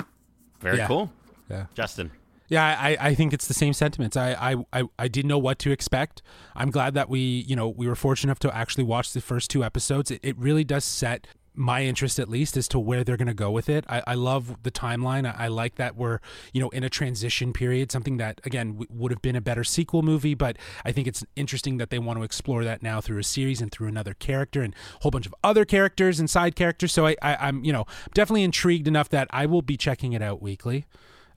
very 0.61 0.79
yeah. 0.79 0.87
cool. 0.87 1.13
Yeah. 1.51 1.67
Justin 1.75 2.11
yeah, 2.53 2.77
I, 2.79 2.97
I 3.01 3.15
think 3.15 3.33
it's 3.33 3.49
the 3.49 3.55
same 3.55 3.73
sentiments. 3.73 4.15
I, 4.15 4.63
I, 4.75 4.83
I, 4.99 5.09
didn't 5.09 5.29
know 5.29 5.39
what 5.39 5.59
to 5.61 5.71
expect. 5.71 6.21
I'm 6.55 6.71
glad 6.71 6.93
that 6.93 7.09
we, 7.09 7.19
you 7.19 7.57
know, 7.57 7.67
we 7.67 7.89
were 7.89 7.95
fortunate 7.95 8.29
enough 8.29 8.41
to 8.41 8.55
actually 8.55 8.85
watch 8.85 9.15
the 9.15 9.23
first 9.23 9.51
two 9.51 9.65
episodes. 9.65 10.11
It, 10.11 10.21
it 10.23 10.37
really 10.37 10.63
does 10.63 10.85
set 10.85 11.27
my 11.55 11.83
interest 11.85 12.19
at 12.19 12.29
least 12.29 12.59
as 12.59 12.69
to 12.69 12.79
where 12.79 13.05
they're 13.05 13.17
going 13.17 13.27
to 13.27 13.33
go 13.33 13.51
with 13.51 13.71
it. 13.71 13.87
I, 13.89 14.03
I 14.07 14.15
love 14.15 14.63
the 14.65 14.71
timeline. 14.71 15.27
I, 15.27 15.45
I, 15.45 15.49
like 15.49 15.77
that 15.77 15.97
we're, 15.97 16.19
you 16.53 16.61
know, 16.61 16.69
in 16.71 16.85
a 16.85 16.91
transition 16.91 17.55
period, 17.55 17.91
something 17.91 18.19
that, 18.19 18.39
again, 18.45 18.73
w- 18.73 18.87
would 18.91 19.13
have 19.13 19.23
been 19.23 19.37
a 19.37 19.41
better 19.41 19.65
sequel 19.65 20.03
movie, 20.03 20.35
but 20.35 20.59
I 20.85 20.93
think 20.93 21.09
it's 21.09 21.25
interesting 21.37 21.79
that 21.79 21.89
they 21.89 21.99
want 21.99 22.19
to 22.19 22.23
explore 22.23 22.65
that 22.65 22.83
now 22.83 23.01
through 23.01 23.19
a 23.19 23.25
series 23.25 23.63
and 23.63 23.73
through 23.73 23.89
another 23.89 24.13
character 24.13 24.61
and 24.61 24.75
a 24.75 24.99
whole 25.01 25.11
bunch 25.11 25.25
of 25.25 25.35
other 25.43 25.65
characters 25.65 26.21
and 26.21 26.29
side 26.29 26.55
characters. 26.55 26.93
So 26.93 27.07
I, 27.07 27.17
I, 27.23 27.37
I'm, 27.37 27.65
you 27.65 27.73
know, 27.73 27.87
definitely 28.13 28.45
intrigued 28.45 28.87
enough 28.87 29.09
that 29.09 29.29
I 29.31 29.47
will 29.47 29.63
be 29.63 29.79
checking 29.79 30.13
it 30.13 30.21
out 30.21 30.43
weekly. 30.43 30.85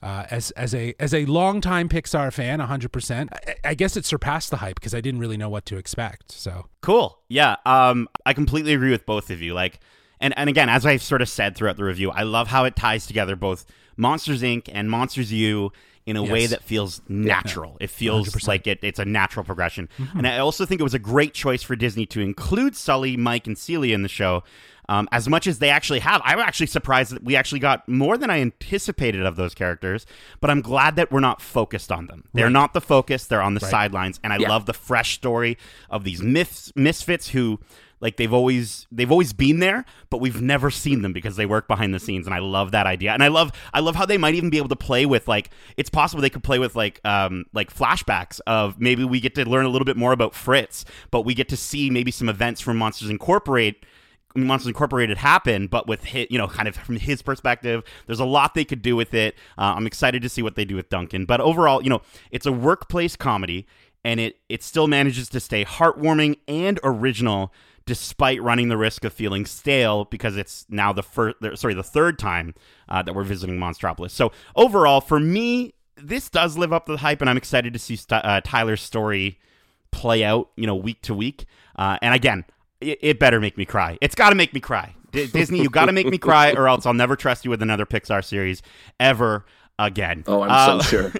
Uh, 0.02 0.26
as 0.30 0.50
as 0.52 0.74
a 0.74 0.94
as 1.00 1.14
a 1.14 1.24
longtime 1.26 1.88
Pixar 1.88 2.32
fan, 2.32 2.60
hundred 2.60 2.92
percent. 2.92 3.30
I, 3.32 3.70
I, 3.70 3.74
guess 3.74 3.96
it 3.96 4.04
surpassed 4.04 4.50
the 4.50 4.58
hype 4.58 4.76
because 4.76 4.94
I 4.94 5.00
didn't 5.00 5.20
really 5.20 5.36
know 5.36 5.48
what 5.48 5.64
to 5.66 5.76
expect. 5.78 6.32
So 6.32 6.66
cool, 6.82 7.18
yeah. 7.28 7.56
Um, 7.64 8.08
I 8.24 8.34
completely 8.34 8.74
agree 8.74 8.90
with 8.90 9.06
both 9.06 9.30
of 9.30 9.40
you. 9.40 9.54
Like, 9.54 9.80
and 10.20 10.36
and 10.36 10.50
again, 10.50 10.68
as 10.68 10.84
I've 10.84 11.02
sort 11.02 11.22
of 11.22 11.28
said 11.28 11.56
throughout 11.56 11.76
the 11.76 11.84
review, 11.84 12.10
I 12.10 12.24
love 12.24 12.48
how 12.48 12.64
it 12.64 12.76
ties 12.76 13.06
together 13.06 13.36
both 13.36 13.64
Monsters 13.96 14.42
Inc. 14.42 14.68
and 14.72 14.90
Monsters 14.90 15.32
U 15.32 15.72
in 16.06 16.16
a 16.16 16.22
yes. 16.22 16.32
way 16.32 16.46
that 16.46 16.62
feels 16.62 17.02
natural. 17.08 17.76
Yeah. 17.80 17.84
It 17.84 17.90
feels 17.90 18.28
100%. 18.28 18.46
like 18.46 18.66
it, 18.68 18.78
it's 18.82 19.00
a 19.00 19.04
natural 19.04 19.44
progression. 19.44 19.88
Mm-hmm. 19.98 20.18
And 20.18 20.26
I 20.26 20.38
also 20.38 20.64
think 20.64 20.80
it 20.80 20.84
was 20.84 20.94
a 20.94 21.00
great 21.00 21.34
choice 21.34 21.64
for 21.64 21.74
Disney 21.74 22.06
to 22.06 22.20
include 22.20 22.76
Sully, 22.76 23.16
Mike, 23.16 23.48
and 23.48 23.58
Celia 23.58 23.94
in 23.94 24.02
the 24.02 24.08
show 24.08 24.44
um, 24.88 25.08
as 25.12 25.28
much 25.28 25.46
as 25.46 25.58
they 25.58 25.70
actually 25.70 26.00
have. 26.00 26.20
I'm 26.24 26.38
actually 26.38 26.66
surprised 26.66 27.12
that 27.12 27.22
we 27.22 27.36
actually 27.36 27.60
got 27.60 27.88
more 27.88 28.16
than 28.16 28.30
I 28.30 28.40
anticipated 28.40 29.24
of 29.24 29.36
those 29.36 29.54
characters, 29.54 30.06
but 30.40 30.50
I'm 30.50 30.60
glad 30.60 30.96
that 30.96 31.10
we're 31.10 31.20
not 31.20 31.40
focused 31.40 31.92
on 31.92 32.06
them. 32.06 32.24
They're 32.32 32.46
right. 32.46 32.52
not 32.52 32.74
the 32.74 32.80
focus, 32.80 33.26
they're 33.26 33.42
on 33.42 33.54
the 33.54 33.60
right. 33.60 33.70
sidelines. 33.70 34.20
And 34.22 34.32
I 34.32 34.38
yeah. 34.38 34.48
love 34.48 34.66
the 34.66 34.74
fresh 34.74 35.14
story 35.14 35.58
of 35.90 36.04
these 36.04 36.22
myths, 36.22 36.72
misfits 36.74 37.28
who 37.28 37.60
like 38.00 38.16
they've 38.16 38.32
always 38.32 38.86
they've 38.92 39.10
always 39.10 39.32
been 39.32 39.58
there 39.58 39.84
but 40.10 40.20
we've 40.20 40.42
never 40.42 40.70
seen 40.70 41.02
them 41.02 41.12
because 41.12 41.36
they 41.36 41.46
work 41.46 41.66
behind 41.66 41.94
the 41.94 41.98
scenes 41.98 42.26
and 42.26 42.34
i 42.34 42.38
love 42.38 42.72
that 42.72 42.86
idea 42.86 43.12
and 43.12 43.22
i 43.22 43.28
love 43.28 43.50
i 43.72 43.80
love 43.80 43.96
how 43.96 44.04
they 44.04 44.18
might 44.18 44.34
even 44.34 44.50
be 44.50 44.58
able 44.58 44.68
to 44.68 44.76
play 44.76 45.06
with 45.06 45.26
like 45.26 45.50
it's 45.76 45.90
possible 45.90 46.20
they 46.20 46.30
could 46.30 46.44
play 46.44 46.58
with 46.58 46.76
like 46.76 47.00
um 47.04 47.44
like 47.52 47.74
flashbacks 47.74 48.40
of 48.46 48.78
maybe 48.80 49.04
we 49.04 49.20
get 49.20 49.34
to 49.34 49.48
learn 49.48 49.64
a 49.64 49.68
little 49.68 49.86
bit 49.86 49.96
more 49.96 50.12
about 50.12 50.34
fritz 50.34 50.84
but 51.10 51.22
we 51.22 51.34
get 51.34 51.48
to 51.48 51.56
see 51.56 51.88
maybe 51.90 52.10
some 52.10 52.28
events 52.28 52.60
from 52.60 52.76
monsters 52.76 53.08
incorporate 53.08 53.86
Monsters 54.36 54.68
Incorporated 54.68 55.18
happen, 55.18 55.66
but 55.66 55.86
with 55.86 56.04
his, 56.04 56.26
you 56.30 56.38
know, 56.38 56.48
kind 56.48 56.68
of 56.68 56.76
from 56.76 56.96
his 56.96 57.22
perspective, 57.22 57.82
there's 58.06 58.20
a 58.20 58.24
lot 58.24 58.54
they 58.54 58.64
could 58.64 58.82
do 58.82 58.96
with 58.96 59.14
it. 59.14 59.34
Uh, 59.58 59.74
I'm 59.76 59.86
excited 59.86 60.22
to 60.22 60.28
see 60.28 60.42
what 60.42 60.54
they 60.54 60.64
do 60.64 60.76
with 60.76 60.88
Duncan. 60.88 61.24
But 61.24 61.40
overall, 61.40 61.82
you 61.82 61.90
know, 61.90 62.02
it's 62.30 62.46
a 62.46 62.52
workplace 62.52 63.16
comedy, 63.16 63.66
and 64.04 64.20
it 64.20 64.38
it 64.48 64.62
still 64.62 64.86
manages 64.86 65.28
to 65.30 65.40
stay 65.40 65.64
heartwarming 65.64 66.38
and 66.46 66.78
original, 66.84 67.52
despite 67.86 68.42
running 68.42 68.68
the 68.68 68.76
risk 68.76 69.04
of 69.04 69.12
feeling 69.12 69.46
stale 69.46 70.04
because 70.04 70.36
it's 70.36 70.66
now 70.68 70.92
the 70.92 71.02
first, 71.02 71.36
sorry, 71.54 71.74
the 71.74 71.82
third 71.82 72.18
time 72.18 72.54
uh, 72.88 73.02
that 73.02 73.14
we're 73.14 73.24
visiting 73.24 73.58
Monstropolis. 73.58 74.10
So 74.10 74.32
overall, 74.54 75.00
for 75.00 75.18
me, 75.18 75.74
this 75.96 76.28
does 76.28 76.58
live 76.58 76.72
up 76.72 76.86
to 76.86 76.92
the 76.92 76.98
hype, 76.98 77.20
and 77.20 77.30
I'm 77.30 77.36
excited 77.36 77.72
to 77.72 77.78
see 77.78 77.96
st- 77.96 78.24
uh, 78.24 78.40
Tyler's 78.42 78.82
story 78.82 79.38
play 79.90 80.22
out, 80.22 80.50
you 80.56 80.66
know, 80.66 80.74
week 80.74 81.00
to 81.02 81.14
week. 81.14 81.46
Uh, 81.76 81.98
and 82.02 82.14
again, 82.14 82.44
it, 82.80 82.98
it 83.00 83.18
better 83.18 83.40
make 83.40 83.56
me 83.56 83.64
cry. 83.64 83.98
It's 84.00 84.14
got 84.14 84.30
to 84.30 84.36
make 84.36 84.52
me 84.54 84.60
cry. 84.60 84.94
D- 85.12 85.26
Disney, 85.26 85.62
you 85.62 85.70
got 85.70 85.86
to 85.86 85.92
make 85.92 86.06
me 86.06 86.18
cry, 86.18 86.52
or 86.52 86.68
else 86.68 86.86
I'll 86.86 86.94
never 86.94 87.16
trust 87.16 87.44
you 87.44 87.50
with 87.50 87.62
another 87.62 87.86
Pixar 87.86 88.24
series 88.24 88.62
ever 89.00 89.44
again. 89.78 90.24
Oh, 90.26 90.42
I'm 90.42 90.80
so 90.80 90.98
um, 90.98 91.10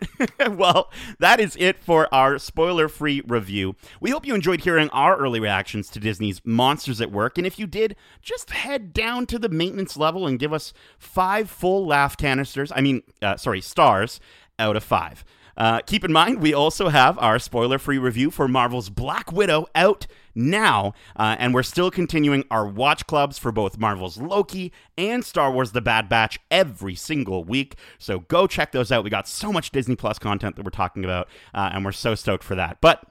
sure. 0.40 0.50
well, 0.50 0.90
that 1.18 1.40
is 1.40 1.56
it 1.58 1.82
for 1.82 2.12
our 2.12 2.38
spoiler 2.38 2.88
free 2.88 3.22
review. 3.26 3.76
We 4.00 4.10
hope 4.10 4.26
you 4.26 4.34
enjoyed 4.34 4.62
hearing 4.62 4.88
our 4.90 5.16
early 5.16 5.40
reactions 5.40 5.88
to 5.90 6.00
Disney's 6.00 6.40
Monsters 6.44 7.00
at 7.00 7.12
Work. 7.12 7.38
And 7.38 7.46
if 7.46 7.58
you 7.58 7.66
did, 7.66 7.96
just 8.22 8.50
head 8.50 8.92
down 8.92 9.26
to 9.26 9.38
the 9.38 9.48
maintenance 9.48 9.96
level 9.96 10.26
and 10.26 10.38
give 10.38 10.52
us 10.52 10.72
five 10.98 11.50
full 11.50 11.86
laugh 11.86 12.16
canisters. 12.16 12.72
I 12.74 12.80
mean, 12.80 13.02
uh, 13.22 13.36
sorry, 13.36 13.60
stars 13.60 14.20
out 14.58 14.76
of 14.76 14.84
five. 14.84 15.24
Uh, 15.56 15.80
keep 15.80 16.04
in 16.04 16.12
mind, 16.12 16.40
we 16.40 16.52
also 16.52 16.88
have 16.88 17.18
our 17.18 17.38
spoiler 17.38 17.78
free 17.78 17.98
review 17.98 18.30
for 18.30 18.46
Marvel's 18.46 18.90
Black 18.90 19.32
Widow 19.32 19.66
out 19.74 20.06
now, 20.34 20.92
uh, 21.16 21.36
and 21.38 21.54
we're 21.54 21.62
still 21.62 21.90
continuing 21.90 22.44
our 22.50 22.66
watch 22.66 23.06
clubs 23.06 23.38
for 23.38 23.50
both 23.50 23.78
Marvel's 23.78 24.18
Loki 24.18 24.72
and 24.98 25.24
Star 25.24 25.50
Wars 25.50 25.72
The 25.72 25.80
Bad 25.80 26.08
Batch 26.08 26.38
every 26.50 26.94
single 26.94 27.42
week. 27.42 27.76
So 27.98 28.20
go 28.20 28.46
check 28.46 28.72
those 28.72 28.92
out. 28.92 29.02
We 29.02 29.10
got 29.10 29.26
so 29.26 29.52
much 29.52 29.70
Disney 29.70 29.96
Plus 29.96 30.18
content 30.18 30.56
that 30.56 30.64
we're 30.64 30.70
talking 30.70 31.04
about, 31.04 31.28
uh, 31.54 31.70
and 31.72 31.84
we're 31.84 31.92
so 31.92 32.14
stoked 32.14 32.44
for 32.44 32.54
that. 32.54 32.80
But 32.80 33.02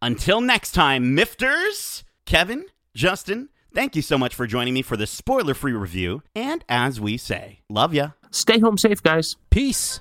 until 0.00 0.40
next 0.40 0.72
time, 0.72 1.14
Mifters, 1.14 2.02
Kevin, 2.24 2.64
Justin, 2.94 3.50
thank 3.74 3.94
you 3.94 4.02
so 4.02 4.16
much 4.16 4.34
for 4.34 4.46
joining 4.46 4.72
me 4.72 4.82
for 4.82 4.96
this 4.96 5.10
spoiler 5.10 5.54
free 5.54 5.72
review. 5.72 6.22
And 6.34 6.64
as 6.68 7.00
we 7.00 7.18
say, 7.18 7.60
love 7.68 7.92
ya. 7.92 8.10
Stay 8.30 8.58
home 8.58 8.78
safe, 8.78 9.02
guys. 9.02 9.36
Peace. 9.50 10.00